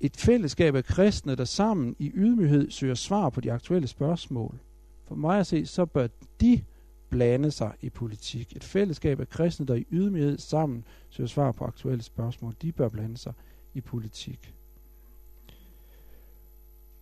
et 0.00 0.16
fællesskab 0.16 0.74
af 0.74 0.84
kristne, 0.84 1.34
der 1.34 1.44
sammen 1.44 1.96
i 1.98 2.10
ydmyghed 2.14 2.70
søger 2.70 2.94
svar 2.94 3.30
på 3.30 3.40
de 3.40 3.52
aktuelle 3.52 3.88
spørgsmål? 3.88 4.58
For 5.04 5.14
mig 5.14 5.40
at 5.40 5.46
se, 5.46 5.66
så 5.66 5.86
bør 5.86 6.06
de 6.40 6.62
blande 7.10 7.50
sig 7.50 7.72
i 7.80 7.90
politik. 7.90 8.56
Et 8.56 8.64
fællesskab 8.64 9.20
af 9.20 9.28
kristne, 9.28 9.66
der 9.66 9.74
i 9.74 9.86
ydmyghed 9.90 10.38
sammen 10.38 10.84
søger 11.10 11.28
svar 11.28 11.52
på 11.52 11.64
aktuelle 11.64 12.02
spørgsmål, 12.02 12.54
de 12.62 12.72
bør 12.72 12.88
blande 12.88 13.16
sig 13.16 13.32
i 13.74 13.80
politik. 13.80 14.54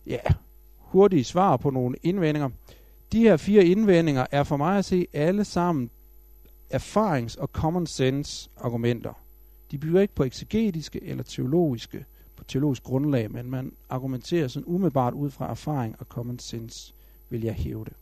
Ja, 0.05 0.21
hurtige 0.77 1.23
svar 1.23 1.57
på 1.57 1.69
nogle 1.69 1.97
indvendinger. 2.03 2.49
De 3.11 3.19
her 3.19 3.37
fire 3.37 3.65
indvendinger 3.65 4.25
er 4.31 4.43
for 4.43 4.57
mig 4.57 4.77
at 4.77 4.85
se 4.85 5.07
alle 5.13 5.45
sammen 5.45 5.89
erfarings- 6.73 7.35
og 7.39 7.47
common 7.47 7.87
sense 7.87 8.49
argumenter. 8.57 9.13
De 9.71 9.77
bygger 9.77 10.01
ikke 10.01 10.15
på 10.15 10.23
eksegetiske 10.23 11.03
eller 11.03 11.23
teologiske, 11.23 12.05
teologisk 12.47 12.83
grundlag, 12.83 13.31
men 13.31 13.49
man 13.49 13.71
argumenterer 13.89 14.47
sådan 14.47 14.67
umiddelbart 14.67 15.13
ud 15.13 15.31
fra 15.31 15.49
erfaring 15.49 15.95
og 15.99 16.05
common 16.05 16.39
sense, 16.39 16.93
vil 17.29 17.41
jeg 17.41 17.53
hæve 17.53 17.85
det. 17.85 17.93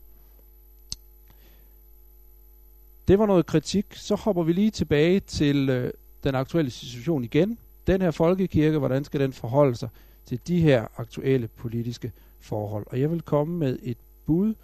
Det 3.08 3.18
var 3.18 3.26
noget 3.26 3.46
kritik. 3.46 3.86
Så 3.90 4.14
hopper 4.14 4.42
vi 4.42 4.52
lige 4.52 4.70
tilbage 4.70 5.20
til 5.20 5.68
øh, 5.68 5.92
den 6.24 6.34
aktuelle 6.34 6.70
situation 6.70 7.24
igen. 7.24 7.58
Den 7.86 8.02
her 8.02 8.10
folkekirke, 8.10 8.78
hvordan 8.78 9.04
skal 9.04 9.20
den 9.20 9.32
forholde 9.32 9.76
sig 9.76 9.88
til 10.26 10.40
de 10.46 10.60
her 10.60 10.86
aktuelle 10.96 11.48
politiske 11.48 12.12
forhold? 12.40 12.86
Og 12.86 13.00
jeg 13.00 13.10
vil 13.10 13.22
komme 13.22 13.58
med 13.58 13.78
et 13.82 13.98
bud 14.26 14.54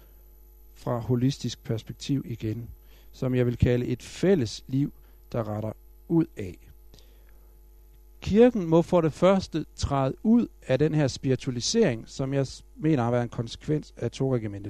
fra 0.73 0.99
holistisk 0.99 1.63
perspektiv 1.63 2.23
igen 2.25 2.69
som 3.11 3.35
jeg 3.35 3.45
vil 3.45 3.57
kalde 3.57 3.85
et 3.85 4.03
fælles 4.03 4.63
liv, 4.67 4.93
der 5.31 5.49
retter 5.49 5.71
ud 6.07 6.25
af. 6.37 6.70
Kirken 8.21 8.65
må 8.65 8.81
for 8.81 9.01
det 9.01 9.13
første 9.13 9.65
træde 9.75 10.13
ud 10.23 10.47
af 10.67 10.79
den 10.79 10.93
her 10.93 11.07
spiritualisering, 11.07 12.03
som 12.07 12.33
jeg 12.33 12.47
mener 12.75 13.03
har 13.03 13.11
været 13.11 13.23
en 13.23 13.29
konsekvens 13.29 13.93
af 13.97 14.11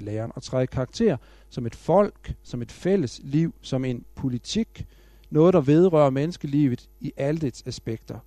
læren, 0.02 0.32
og 0.36 0.44
træde 0.44 0.68
karakter 0.68 1.18
som 1.50 1.66
et 1.66 1.76
folk, 1.76 2.34
som 2.44 2.62
et 2.62 2.72
fælles 2.72 3.22
liv, 3.24 3.54
som 3.62 3.86
en 3.86 4.06
politik, 4.16 4.86
noget 5.30 5.54
der 5.54 5.62
vedrører 5.62 6.10
menneskelivet 6.10 6.90
i 7.00 7.14
alle 7.18 7.42
dets 7.42 7.64
aspekter. 7.66 8.20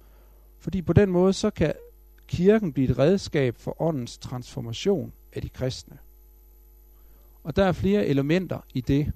Fordi 0.59 0.83
på 0.83 0.93
den 0.93 1.11
måde 1.11 1.33
så 1.33 1.51
kan 1.51 1.73
kirken 2.27 2.73
blive 2.73 2.91
et 2.91 2.99
redskab 2.99 3.57
for 3.59 3.83
åndens 3.83 4.19
transformation 4.19 5.13
af 5.33 5.43
de 5.43 5.49
kristne. 5.49 5.99
Og 7.45 7.57
der 7.57 7.65
er 7.65 7.73
flere 7.73 8.07
elementer 8.07 8.59
i 8.75 8.81
det. 8.81 9.13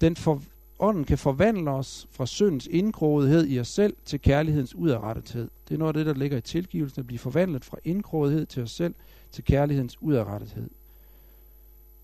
Den 0.00 0.16
for, 0.16 0.42
ånden 0.80 1.04
kan 1.04 1.18
forvandle 1.18 1.70
os 1.70 2.08
fra 2.10 2.26
syndens 2.26 2.66
indgroethed 2.66 3.46
i 3.46 3.60
os 3.60 3.68
selv 3.68 3.96
til 4.04 4.20
kærlighedens 4.20 4.74
udadrettethed. 4.74 5.48
Det 5.68 5.74
er 5.74 5.78
noget 5.78 5.88
af 5.88 5.94
det, 5.94 6.06
der 6.06 6.20
ligger 6.20 6.38
i 6.38 6.40
tilgivelsen, 6.40 7.00
at 7.00 7.06
blive 7.06 7.18
forvandlet 7.18 7.64
fra 7.64 7.76
indgroethed 7.84 8.46
til 8.46 8.62
os 8.62 8.70
selv 8.70 8.94
til 9.32 9.44
kærlighedens 9.44 10.02
udadrettethed. 10.02 10.70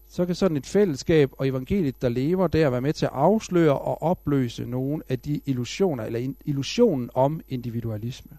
Så 0.08 0.26
kan 0.26 0.34
sådan 0.34 0.56
et 0.56 0.66
fællesskab 0.66 1.30
og 1.32 1.48
evangeliet, 1.48 2.02
der 2.02 2.08
lever 2.08 2.46
der, 2.46 2.70
være 2.70 2.80
med 2.80 2.92
til 2.92 3.06
at 3.06 3.12
afsløre 3.14 3.78
og 3.78 4.02
opløse 4.02 4.64
nogle 4.64 5.02
af 5.08 5.18
de 5.18 5.40
illusioner, 5.46 6.04
eller 6.04 6.32
illusionen 6.44 7.10
om 7.14 7.40
individualisme. 7.48 8.30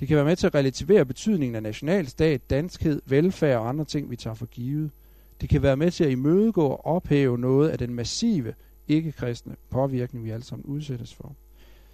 Det 0.00 0.08
kan 0.08 0.16
være 0.16 0.24
med 0.24 0.36
til 0.36 0.46
at 0.46 0.54
relativere 0.54 1.04
betydningen 1.04 1.56
af 1.56 1.62
nationalstat, 1.62 2.50
danskhed, 2.50 3.02
velfærd 3.06 3.58
og 3.58 3.68
andre 3.68 3.84
ting, 3.84 4.10
vi 4.10 4.16
tager 4.16 4.34
for 4.34 4.46
givet– 4.46 4.90
det 5.40 5.48
kan 5.48 5.62
være 5.62 5.76
med 5.76 5.90
til 5.90 6.04
at 6.04 6.10
imødegå 6.10 6.66
og 6.66 6.86
ophæve 6.86 7.38
noget 7.38 7.68
af 7.68 7.78
den 7.78 7.94
massive 7.94 8.54
ikke-kristne 8.88 9.56
påvirkning, 9.70 10.24
vi 10.24 10.30
alle 10.30 10.44
sammen 10.44 10.66
udsættes 10.66 11.14
for. 11.14 11.34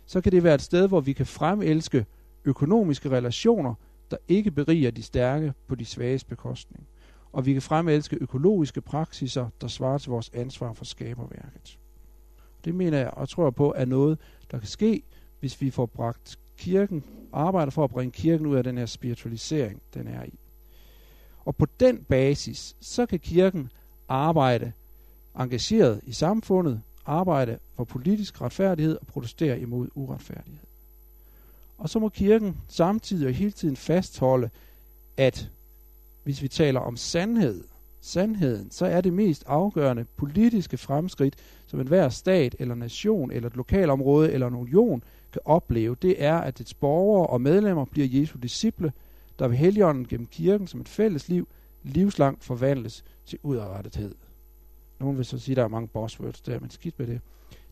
Så 0.06 0.20
kan 0.20 0.32
det 0.32 0.44
være 0.44 0.54
et 0.54 0.62
sted, 0.62 0.88
hvor 0.88 1.00
vi 1.00 1.12
kan 1.12 1.26
fremelske 1.26 2.06
økonomiske 2.44 3.10
relationer, 3.10 3.74
der 4.10 4.16
ikke 4.28 4.50
beriger 4.50 4.90
de 4.90 5.02
stærke 5.02 5.52
på 5.66 5.74
de 5.74 5.84
svages 5.84 6.24
bekostning. 6.24 6.86
Og 7.32 7.46
vi 7.46 7.52
kan 7.52 7.62
fremelske 7.62 8.18
økologiske 8.20 8.80
praksiser, 8.80 9.48
der 9.60 9.68
svarer 9.68 9.98
til 9.98 10.10
vores 10.10 10.30
ansvar 10.34 10.72
for 10.72 10.84
skaberværket. 10.84 11.78
Det 12.64 12.74
mener 12.74 12.98
jeg 12.98 13.10
og 13.10 13.28
tror 13.28 13.50
på 13.50 13.74
er 13.76 13.84
noget, 13.84 14.18
der 14.50 14.58
kan 14.58 14.68
ske, 14.68 15.02
hvis 15.40 15.60
vi 15.60 15.70
får 15.70 15.86
bragt 15.86 16.38
kirken, 16.56 17.04
arbejder 17.32 17.70
for 17.70 17.84
at 17.84 17.90
bringe 17.90 18.12
kirken 18.12 18.46
ud 18.46 18.56
af 18.56 18.64
den 18.64 18.78
her 18.78 18.86
spiritualisering, 18.86 19.82
den 19.94 20.08
er 20.08 20.24
i. 20.24 20.38
Og 21.44 21.56
på 21.56 21.66
den 21.80 22.04
basis, 22.04 22.76
så 22.80 23.06
kan 23.06 23.18
kirken 23.18 23.70
arbejde 24.08 24.72
engageret 25.38 26.00
i 26.04 26.12
samfundet, 26.12 26.82
arbejde 27.06 27.58
for 27.76 27.84
politisk 27.84 28.40
retfærdighed 28.40 28.98
og 29.00 29.06
protestere 29.06 29.60
imod 29.60 29.88
uretfærdighed. 29.94 30.66
Og 31.78 31.88
så 31.88 31.98
må 31.98 32.08
kirken 32.08 32.56
samtidig 32.68 33.26
og 33.26 33.34
hele 33.34 33.50
tiden 33.50 33.76
fastholde, 33.76 34.50
at 35.16 35.50
hvis 36.22 36.42
vi 36.42 36.48
taler 36.48 36.80
om 36.80 36.96
sandhed, 36.96 37.64
sandheden, 38.00 38.70
så 38.70 38.86
er 38.86 39.00
det 39.00 39.12
mest 39.12 39.44
afgørende 39.46 40.04
politiske 40.16 40.76
fremskridt, 40.76 41.34
som 41.66 41.80
enhver 41.80 42.08
stat 42.08 42.56
eller 42.58 42.74
nation 42.74 43.30
eller 43.30 43.48
et 43.48 43.56
lokalområde 43.56 44.32
eller 44.32 44.46
en 44.46 44.54
union 44.54 45.02
kan 45.32 45.42
opleve, 45.44 45.96
det 46.02 46.24
er, 46.24 46.38
at 46.38 46.58
dets 46.58 46.74
borgere 46.74 47.26
og 47.26 47.40
medlemmer 47.40 47.84
bliver 47.84 48.08
Jesu 48.10 48.38
disciple, 48.38 48.92
der 49.38 49.48
ved 49.48 49.56
Helligånden 49.56 50.06
gennem 50.06 50.26
kirken 50.26 50.66
som 50.66 50.80
et 50.80 50.88
fælles 50.88 51.28
liv, 51.28 51.48
livslangt 51.82 52.44
forvandles 52.44 53.04
til 53.26 53.38
udrettethed. 53.42 54.14
Nogen 55.02 55.16
vil 55.16 55.24
så 55.24 55.38
sige, 55.38 55.52
at 55.52 55.56
der 55.56 55.64
er 55.64 55.68
mange 55.68 55.88
buzzwords 55.88 56.40
der, 56.40 56.60
men 56.60 56.70
skidt 56.70 56.98
med 56.98 57.06
det. 57.06 57.20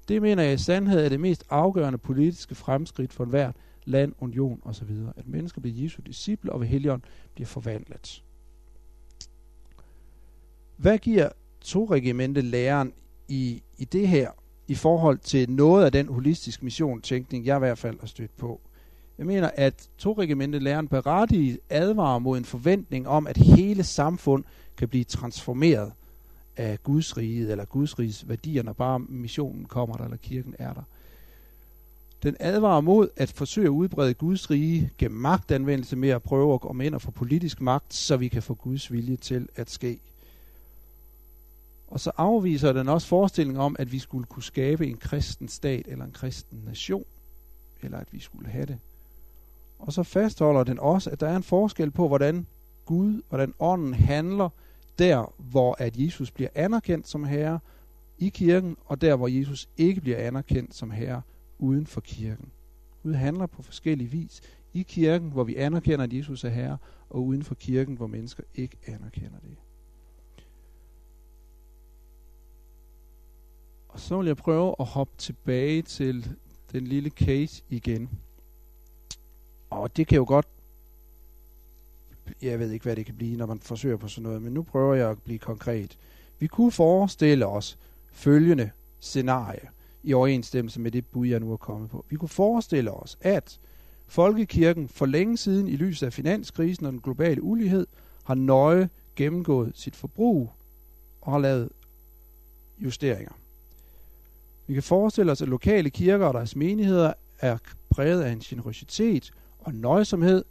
Det 0.08 0.22
mener 0.22 0.42
jeg 0.42 0.54
i 0.54 0.58
sandhed 0.58 1.04
er 1.04 1.08
det 1.08 1.20
mest 1.20 1.44
afgørende 1.50 1.98
politiske 1.98 2.54
fremskridt 2.54 3.12
for 3.12 3.24
hvert 3.24 3.56
land, 3.84 4.12
union 4.18 4.60
osv. 4.64 4.90
At 5.16 5.28
mennesker 5.28 5.60
bliver 5.60 5.82
Jesu 5.82 6.02
disciple 6.06 6.52
og 6.52 6.60
ved 6.60 6.66
Helligånden 6.66 7.04
bliver 7.34 7.46
forvandlet. 7.46 8.22
Hvad 10.76 10.98
giver 10.98 11.28
to-regimente 11.60 12.40
læreren 12.40 12.92
i, 13.28 13.62
i 13.78 13.84
det 13.84 14.08
her 14.08 14.30
i 14.68 14.74
forhold 14.74 15.18
til 15.18 15.50
noget 15.50 15.84
af 15.84 15.92
den 15.92 16.08
holistiske 16.08 16.64
missionstænkning, 16.64 17.46
jeg 17.46 17.56
i 17.56 17.58
hvert 17.58 17.78
fald 17.78 18.00
har 18.00 18.06
stødt 18.06 18.36
på? 18.36 18.60
Jeg 19.18 19.26
mener, 19.26 19.50
at 19.54 19.88
to 19.98 20.12
regimente 20.12 20.58
læreren 20.58 20.88
berettiget 20.88 21.58
advarer 21.70 22.18
mod 22.18 22.38
en 22.38 22.44
forventning 22.44 23.08
om, 23.08 23.26
at 23.26 23.36
hele 23.36 23.82
samfund 23.82 24.44
kan 24.76 24.88
blive 24.88 25.04
transformeret 25.04 25.92
af 26.56 26.82
Guds 26.82 27.16
rige, 27.16 27.50
eller 27.50 27.64
Guds 27.64 27.98
riges 27.98 28.28
værdier, 28.28 28.62
når 28.62 28.72
bare 28.72 28.98
missionen 28.98 29.64
kommer 29.64 29.96
der, 29.96 30.04
eller 30.04 30.16
kirken 30.16 30.54
er 30.58 30.72
der. 30.72 30.82
Den 32.22 32.36
advarer 32.40 32.80
mod 32.80 33.08
at 33.16 33.32
forsøge 33.32 33.66
at 33.66 33.70
udbrede 33.70 34.14
Guds 34.14 34.50
rige 34.50 34.90
gennem 34.98 35.20
magtanvendelse 35.20 35.96
med 35.96 36.08
at 36.08 36.22
prøve 36.22 36.54
at 36.54 36.60
komme 36.60 36.86
ind 36.86 36.94
og 36.94 37.02
få 37.02 37.10
politisk 37.10 37.60
magt, 37.60 37.94
så 37.94 38.16
vi 38.16 38.28
kan 38.28 38.42
få 38.42 38.54
Guds 38.54 38.92
vilje 38.92 39.16
til 39.16 39.48
at 39.56 39.70
ske. 39.70 40.00
Og 41.88 42.00
så 42.00 42.12
afviser 42.16 42.72
den 42.72 42.88
også 42.88 43.08
forestillingen 43.08 43.60
om, 43.60 43.76
at 43.78 43.92
vi 43.92 43.98
skulle 43.98 44.26
kunne 44.26 44.42
skabe 44.42 44.86
en 44.86 44.96
kristen 44.96 45.48
stat 45.48 45.86
eller 45.88 46.04
en 46.04 46.12
kristen 46.12 46.62
nation, 46.66 47.04
eller 47.82 47.98
at 47.98 48.12
vi 48.12 48.20
skulle 48.20 48.50
have 48.50 48.66
det. 48.66 48.78
Og 49.78 49.92
så 49.92 50.02
fastholder 50.02 50.64
den 50.64 50.78
også, 50.78 51.10
at 51.10 51.20
der 51.20 51.28
er 51.28 51.36
en 51.36 51.42
forskel 51.42 51.90
på, 51.90 52.08
hvordan 52.08 52.46
Gud, 52.84 53.22
hvordan 53.28 53.54
ånden 53.58 53.94
handler 53.94 54.48
der, 55.00 55.34
hvor 55.38 55.76
at 55.78 55.96
Jesus 55.96 56.30
bliver 56.30 56.50
anerkendt 56.54 57.08
som 57.08 57.24
herre 57.24 57.58
i 58.18 58.28
kirken, 58.28 58.76
og 58.84 59.00
der, 59.00 59.16
hvor 59.16 59.28
Jesus 59.28 59.68
ikke 59.76 60.00
bliver 60.00 60.18
anerkendt 60.18 60.74
som 60.74 60.90
herre 60.90 61.22
uden 61.58 61.86
for 61.86 62.00
kirken. 62.00 62.52
Gud 63.02 63.12
handler 63.12 63.46
på 63.46 63.62
forskellige 63.62 64.10
vis. 64.10 64.40
I 64.72 64.82
kirken, 64.82 65.30
hvor 65.30 65.44
vi 65.44 65.56
anerkender, 65.56 66.04
at 66.04 66.12
Jesus 66.12 66.44
er 66.44 66.48
herre, 66.48 66.78
og 67.10 67.26
uden 67.26 67.42
for 67.42 67.54
kirken, 67.54 67.94
hvor 67.94 68.06
mennesker 68.06 68.42
ikke 68.54 68.76
anerkender 68.86 69.38
det. 69.42 69.56
Og 73.88 74.00
så 74.00 74.18
vil 74.18 74.26
jeg 74.26 74.36
prøve 74.36 74.74
at 74.80 74.86
hoppe 74.86 75.14
tilbage 75.18 75.82
til 75.82 76.36
den 76.72 76.86
lille 76.86 77.10
case 77.10 77.62
igen. 77.68 78.10
Og 79.70 79.96
det 79.96 80.06
kan 80.06 80.16
jo 80.16 80.24
godt 80.28 80.46
jeg 82.42 82.58
ved 82.58 82.70
ikke, 82.70 82.82
hvad 82.82 82.96
det 82.96 83.06
kan 83.06 83.14
blive, 83.14 83.36
når 83.36 83.46
man 83.46 83.60
forsøger 83.60 83.96
på 83.96 84.08
sådan 84.08 84.22
noget, 84.22 84.42
men 84.42 84.52
nu 84.52 84.62
prøver 84.62 84.94
jeg 84.94 85.10
at 85.10 85.22
blive 85.22 85.38
konkret. 85.38 85.98
Vi 86.38 86.46
kunne 86.46 86.72
forestille 86.72 87.46
os 87.46 87.78
følgende 88.12 88.70
scenarie 89.00 89.68
i 90.02 90.12
overensstemmelse 90.12 90.80
med 90.80 90.90
det 90.90 91.06
bud, 91.06 91.26
jeg 91.26 91.40
nu 91.40 91.52
er 91.52 91.56
kommet 91.56 91.90
på. 91.90 92.04
Vi 92.08 92.16
kunne 92.16 92.28
forestille 92.28 92.90
os, 92.90 93.18
at 93.20 93.58
Folkekirken 94.10 94.88
for 94.88 95.06
længe 95.06 95.36
siden 95.36 95.68
i 95.68 95.76
lyset 95.76 96.06
af 96.06 96.12
finanskrisen 96.12 96.86
og 96.86 96.92
den 96.92 97.00
globale 97.00 97.42
ulighed 97.42 97.86
har 98.24 98.34
nøje 98.34 98.88
gennemgået 99.16 99.72
sit 99.74 99.96
forbrug 99.96 100.50
og 101.20 101.32
har 101.32 101.38
lavet 101.38 101.68
justeringer. 102.78 103.32
Vi 104.66 104.74
kan 104.74 104.82
forestille 104.82 105.32
os, 105.32 105.42
at 105.42 105.48
lokale 105.48 105.90
kirker 105.90 106.26
og 106.26 106.34
deres 106.34 106.56
menigheder 106.56 107.12
er 107.38 107.58
præget 107.90 108.22
af 108.22 108.32
en 108.32 108.40
generositet 108.40 109.30
og 109.58 109.74
nøjsomhed, 109.74 110.44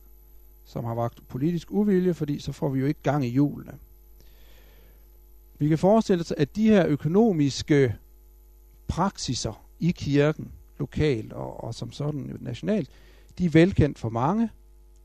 som 0.70 0.86
har 0.86 0.96
vagt 0.96 1.28
politisk 1.28 1.72
uvilje, 1.72 2.14
fordi 2.14 2.40
så 2.40 2.52
får 2.52 2.70
vi 2.70 2.80
jo 2.80 2.86
ikke 2.86 3.02
gang 3.04 3.26
i 3.26 3.30
julene. 3.30 3.74
Vi 5.60 5.68
kan 5.68 5.78
forestille 5.78 6.22
os, 6.22 6.32
at 6.32 6.56
de 6.56 6.68
her 6.68 6.88
økonomiske 6.88 7.96
praksiser 8.88 9.66
i 9.80 9.92
kirken, 9.92 10.52
lokalt 10.80 11.34
og, 11.34 11.64
og 11.64 11.76
som 11.76 11.92
sådan 11.92 12.38
nationalt, 12.40 12.90
de 13.38 13.46
er 13.46 13.50
velkendt 13.50 14.00
for 14.00 14.10
mange, 14.10 14.50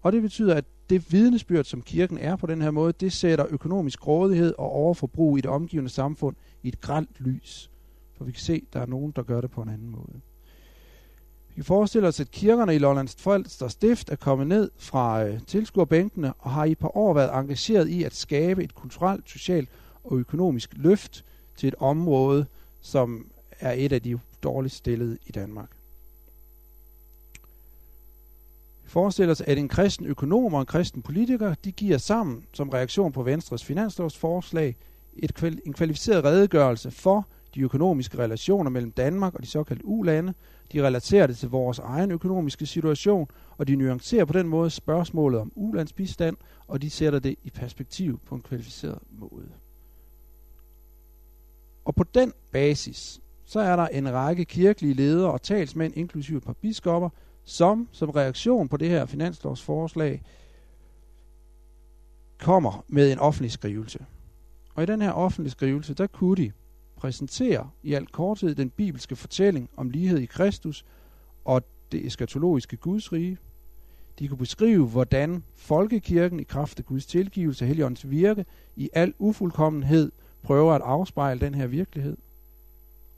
og 0.03 0.13
det 0.13 0.23
betyder, 0.23 0.55
at 0.55 0.65
det 0.91 1.13
vidnesbyrd, 1.13 1.65
som 1.65 1.83
kirken 1.83 2.19
er 2.19 2.37
på 2.37 2.47
den 2.47 2.63
her 2.63 2.71
måde, 2.71 2.93
det 2.93 3.13
sætter 3.13 3.47
økonomisk 3.51 4.07
rådighed 4.07 4.55
og 4.59 4.71
overforbrug 4.71 5.39
i 5.39 5.41
det 5.41 5.51
omgivende 5.51 5.91
samfund 5.91 6.37
i 6.63 6.69
et 6.69 6.81
gralt 6.81 7.21
lys. 7.21 7.71
For 8.17 8.25
vi 8.25 8.33
kan 8.33 8.41
se, 8.41 8.53
at 8.53 8.73
der 8.73 8.81
er 8.81 8.87
nogen, 8.87 9.13
der 9.17 9.23
gør 9.23 9.41
det 9.41 9.51
på 9.51 9.63
en 9.63 9.69
anden 9.69 9.91
måde. 9.91 10.21
Vi 11.55 11.59
kan 11.59 11.65
forestille 11.65 12.09
os, 12.09 12.21
at 12.21 12.31
kirkerne 12.31 12.75
i 12.75 12.79
Lollands 12.79 13.15
Falster 13.19 13.69
Stift 13.69 14.11
er 14.11 14.17
kommet 14.17 14.47
ned 14.47 14.71
fra 14.77 15.25
øh, 15.25 15.41
tilskuerbænkene 15.47 16.33
og 16.39 16.51
har 16.51 16.65
i 16.65 16.73
et 16.73 16.79
par 16.79 16.97
år 16.97 17.15
været 17.15 17.41
engageret 17.41 17.89
i 17.89 18.03
at 18.03 18.15
skabe 18.15 18.65
et 18.65 18.75
kulturelt, 18.75 19.31
socialt 19.31 19.69
og 20.05 20.19
økonomisk 20.19 20.71
løft 20.77 21.25
til 21.57 21.69
et 21.69 21.75
område, 21.79 22.47
som 22.81 23.27
er 23.61 23.73
et 23.73 23.93
af 23.93 24.03
de 24.03 24.19
dårligst 24.43 24.77
stillede 24.77 25.19
i 25.27 25.33
Danmark. 25.33 25.71
Vi 28.85 28.89
forestiller 28.89 29.33
os, 29.33 29.41
at 29.41 29.59
en 29.59 29.69
kristen 29.69 30.07
økonom 30.07 30.55
og 30.55 30.61
en 30.61 30.67
kristen 30.67 31.03
politiker, 31.03 31.55
de 31.65 31.73
giver 31.73 31.99
sammen 31.99 32.45
som 32.53 32.69
reaktion 32.69 33.13
på 33.13 33.23
Venstres 33.23 33.65
finanslovsforslag 33.65 34.77
et, 35.17 35.61
en 35.67 35.73
kvalificeret 35.73 36.25
redegørelse 36.25 36.91
for 36.91 37.27
de 37.55 37.61
økonomiske 37.61 38.19
relationer 38.19 38.71
mellem 38.71 38.93
Danmark 38.93 39.35
og 39.35 39.43
de 39.43 39.47
såkaldte 39.47 39.87
U-lande. 39.87 40.35
De 40.73 40.87
relaterer 40.87 41.27
det 41.27 41.37
til 41.37 41.49
vores 41.49 41.79
egen 41.79 42.11
økonomiske 42.11 42.67
situation, 42.67 43.29
og 43.57 43.69
de 43.69 43.77
nuancerer 43.77 44.25
på 44.25 44.33
den 44.33 44.49
måde 44.49 44.71
spørgsmålet 44.71 45.41
om 45.41 45.53
ulandsbistand, 45.55 46.37
og 46.69 46.83
de 46.83 46.91
sætter 46.91 47.19
det 47.19 47.37
i 47.43 47.51
perspektiv 47.51 48.21
på 48.27 48.35
en 48.35 48.43
kvalificeret 48.43 48.99
måde. 49.11 49.49
Og 51.85 51.95
på 51.95 52.05
den 52.15 52.33
basis, 52.53 53.21
så 53.45 53.61
er 53.61 53.77
der 53.77 53.87
en 53.87 54.13
række 54.13 54.45
kirkelige 54.45 54.95
ledere 54.95 55.33
og 55.33 55.43
talsmænd, 55.43 55.97
inklusive 55.97 56.39
et 56.39 56.45
par 56.45 56.53
biskopper, 56.53 57.09
som 57.45 57.89
som 57.93 58.11
reaktion 58.11 58.69
på 58.69 58.77
det 58.77 58.89
her 58.89 59.07
finanslovsforslag 59.07 60.23
kommer 62.39 62.85
med 62.89 63.13
en 63.13 63.19
offentlig 63.19 63.53
skrivelse. 63.53 64.07
Og 64.75 64.83
i 64.83 64.87
den 64.87 65.03
her 65.03 65.13
offentlige 65.13 65.51
skrivelse, 65.51 65.95
der 65.95 66.07
kunne 66.07 66.37
de 66.37 66.53
præsenterer 67.05 67.75
i 67.83 67.93
al 67.93 68.07
korthed 68.07 68.55
den 68.55 68.71
bibelske 68.71 69.17
fortælling 69.17 69.71
om 69.77 69.91
lighed 69.91 70.19
i 70.19 70.27
Kristus 70.27 70.85
og 71.45 71.63
det 71.93 72.07
eskatologiske 72.07 72.77
Guds 72.77 73.13
rige. 73.13 73.39
De 74.19 74.29
kunne 74.29 74.39
beskrive, 74.39 74.87
hvordan 74.87 75.45
folkekirken 75.55 76.41
i 76.41 76.43
kraft 76.43 76.79
af 76.79 76.87
Guds 76.87 77.07
tilgivelse 77.07 77.65
og 77.65 77.67
Helligåndens 77.69 78.11
virke 78.11 78.45
i 78.77 78.91
al 78.93 79.15
ufuldkommenhed 79.19 80.13
prøver 80.43 80.73
at 80.73 80.83
afspejle 80.83 81.41
den 81.41 81.55
her 81.55 81.67
virkelighed. 81.67 82.17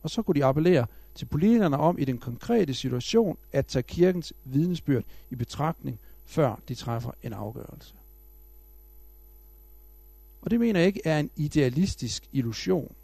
Og 0.02 0.10
så 0.10 0.22
kunne 0.22 0.34
de 0.34 0.44
appellere 0.44 0.86
til 1.14 1.26
politikerne 1.26 1.76
om 1.76 1.98
i 1.98 2.04
den 2.04 2.18
konkrete 2.18 2.74
situation 2.74 3.38
at 3.52 3.66
tage 3.66 3.82
kirkens 3.82 4.32
vidnesbyrd 4.44 5.04
i 5.30 5.34
betragtning, 5.34 5.98
før 6.24 6.60
de 6.68 6.74
træffer 6.74 7.10
en 7.22 7.32
afgørelse. 7.32 7.94
Og 10.42 10.50
det 10.50 10.60
mener 10.60 10.80
jeg 10.80 10.86
ikke 10.86 11.00
er 11.04 11.20
en 11.20 11.30
idealistisk 11.36 12.28
illusion. 12.32 12.94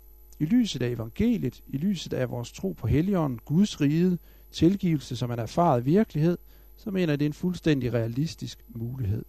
I 0.43 0.45
lyset 0.45 0.83
af 0.83 0.89
evangeliet, 0.89 1.63
i 1.67 1.77
lyset 1.77 2.13
af 2.13 2.31
vores 2.31 2.53
tro 2.53 2.73
på 2.73 2.87
Helligånden, 2.87 3.39
Guds 3.45 3.81
rige, 3.81 4.19
tilgivelse 4.51 5.17
som 5.17 5.31
en 5.31 5.39
erfaret 5.39 5.87
virkelighed, 5.87 6.39
så 6.77 6.91
mener 6.91 7.13
jeg, 7.13 7.19
det 7.19 7.25
er 7.25 7.29
en 7.29 7.33
fuldstændig 7.33 7.93
realistisk 7.93 8.65
mulighed. 8.69 9.25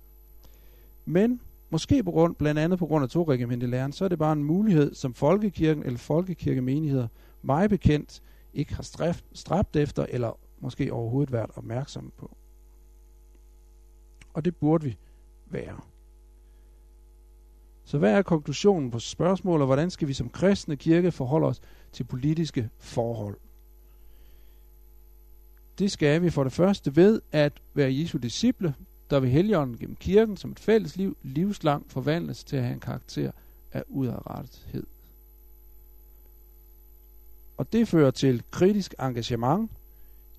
Men 1.05 1.41
måske 1.69 2.03
på 2.03 2.11
grund, 2.11 2.35
blandt 2.35 2.59
andet 2.59 2.79
på 2.79 2.85
grund 2.85 3.03
af 3.03 3.09
toregimentelæren, 3.09 3.91
så 3.91 4.05
er 4.05 4.09
det 4.09 4.19
bare 4.19 4.33
en 4.33 4.43
mulighed, 4.43 4.93
som 4.93 5.13
folkekirken 5.13 5.83
eller 5.83 5.99
folkekirkemenigheder, 5.99 7.07
mig 7.41 7.69
bekendt, 7.69 8.21
ikke 8.53 8.75
har 8.75 8.83
stræbt, 8.83 9.25
stræbt 9.33 9.75
efter, 9.75 10.05
eller 10.09 10.39
måske 10.59 10.93
overhovedet 10.93 11.33
været 11.33 11.51
opmærksomme 11.55 12.11
på. 12.17 12.37
Og 14.33 14.45
det 14.45 14.55
burde 14.55 14.83
vi 14.83 14.97
være. 15.45 15.79
Så 17.93 17.97
hvad 17.99 18.13
er 18.13 18.21
konklusionen 18.21 18.91
på 18.91 18.99
spørgsmålet, 18.99 19.67
hvordan 19.67 19.89
skal 19.89 20.07
vi 20.07 20.13
som 20.13 20.29
kristne 20.29 20.75
kirke 20.75 21.11
forholde 21.11 21.47
os 21.47 21.61
til 21.91 22.03
politiske 22.03 22.69
forhold? 22.79 23.37
Det 25.79 25.91
skal 25.91 26.21
vi 26.21 26.29
for 26.29 26.43
det 26.43 26.53
første 26.53 26.95
ved 26.95 27.21
at 27.31 27.53
være 27.73 27.95
Jesu 27.95 28.17
disciple, 28.17 28.75
der 29.09 29.19
ved 29.19 29.29
Helligånden 29.29 29.77
gennem 29.77 29.95
kirken 29.95 30.37
som 30.37 30.51
et 30.51 30.59
fælles 30.59 30.95
liv 30.95 31.17
livslang 31.23 31.85
forvandles 31.87 32.43
til 32.43 32.55
at 32.55 32.63
have 32.63 32.73
en 32.73 32.79
karakter 32.79 33.31
af 33.71 33.83
udadrettethed. 33.87 34.85
Og 37.57 37.73
det 37.73 37.87
fører 37.87 38.11
til 38.11 38.43
kritisk 38.51 38.95
engagement 38.99 39.71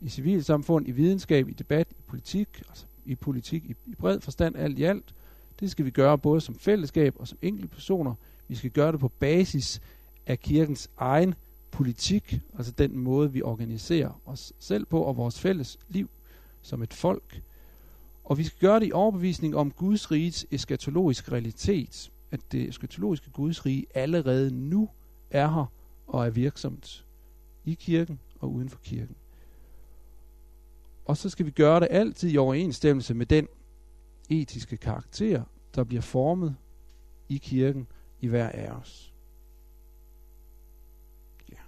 i 0.01 0.09
civilsamfund, 0.09 0.89
i 0.89 0.91
videnskab, 0.91 1.49
i 1.49 1.53
debat, 1.53 1.87
i 1.91 2.03
politik, 2.07 2.49
altså 2.69 2.85
i 3.05 3.15
politik 3.15 3.65
i, 3.65 3.75
i 3.87 3.95
bred 3.95 4.21
forstand 4.21 4.57
alt 4.57 4.79
i 4.79 4.83
alt, 4.83 5.15
det 5.61 5.71
skal 5.71 5.85
vi 5.85 5.91
gøre 5.91 6.19
både 6.19 6.41
som 6.41 6.55
fællesskab 6.55 7.15
og 7.17 7.29
som 7.29 7.39
enkelte 7.43 7.69
personer. 7.69 8.15
Vi 8.49 8.55
skal 8.55 8.71
gøre 8.71 8.93
det 8.93 9.01
på 9.01 9.09
basis 9.09 9.81
af 10.27 10.41
kirkens 10.41 10.91
egen 10.97 11.35
politik, 11.71 12.41
altså 12.57 12.73
den 12.73 12.99
måde, 12.99 13.33
vi 13.33 13.43
organiserer 13.43 14.21
os 14.27 14.53
selv 14.59 14.87
på 14.87 15.03
og 15.03 15.17
vores 15.17 15.41
fælles 15.41 15.79
liv 15.89 16.11
som 16.63 16.83
et 16.83 16.95
folk. 16.95 17.43
Og 18.25 18.39
vi 18.39 18.45
skal 18.45 18.59
gøre 18.59 18.81
det 18.81 18.87
i 18.87 18.93
overbevisning 18.93 19.57
om 19.57 19.71
Guds 19.71 20.11
rigets 20.11 20.47
eskatologiske 20.51 21.33
realitet, 21.33 22.11
at 22.31 22.41
det 22.53 22.69
eskatologiske 22.69 23.31
Guds 23.31 23.67
rige 23.67 23.87
allerede 23.95 24.55
nu 24.55 24.89
er 25.31 25.49
her 25.49 25.73
og 26.07 26.27
er 26.27 26.31
virksomt 26.31 27.05
i 27.65 27.75
kirken 27.75 28.21
og 28.41 28.53
uden 28.53 28.69
for 28.69 28.79
kirken. 28.79 29.17
Og 31.05 31.17
så 31.17 31.29
skal 31.31 31.47
vi 31.47 31.51
gøre 31.51 31.81
det 31.81 31.89
altid 31.91 32.31
i 32.31 32.37
overensstemmelse 32.37 33.15
med 33.15 33.27
den 33.27 33.49
etiske 34.31 34.77
karakter, 34.77 35.45
der 35.75 35.85
bliver 35.85 36.03
formet 36.03 36.57
i 37.29 37.37
kirken 37.37 37.87
i 38.21 38.27
hver 38.27 38.49
af 38.49 38.71
os. 38.71 39.15
Ja. 41.53 41.59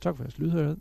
Tak 0.00 0.16
for 0.16 0.22
jeres 0.24 0.38
lydhørighed. 0.38 0.76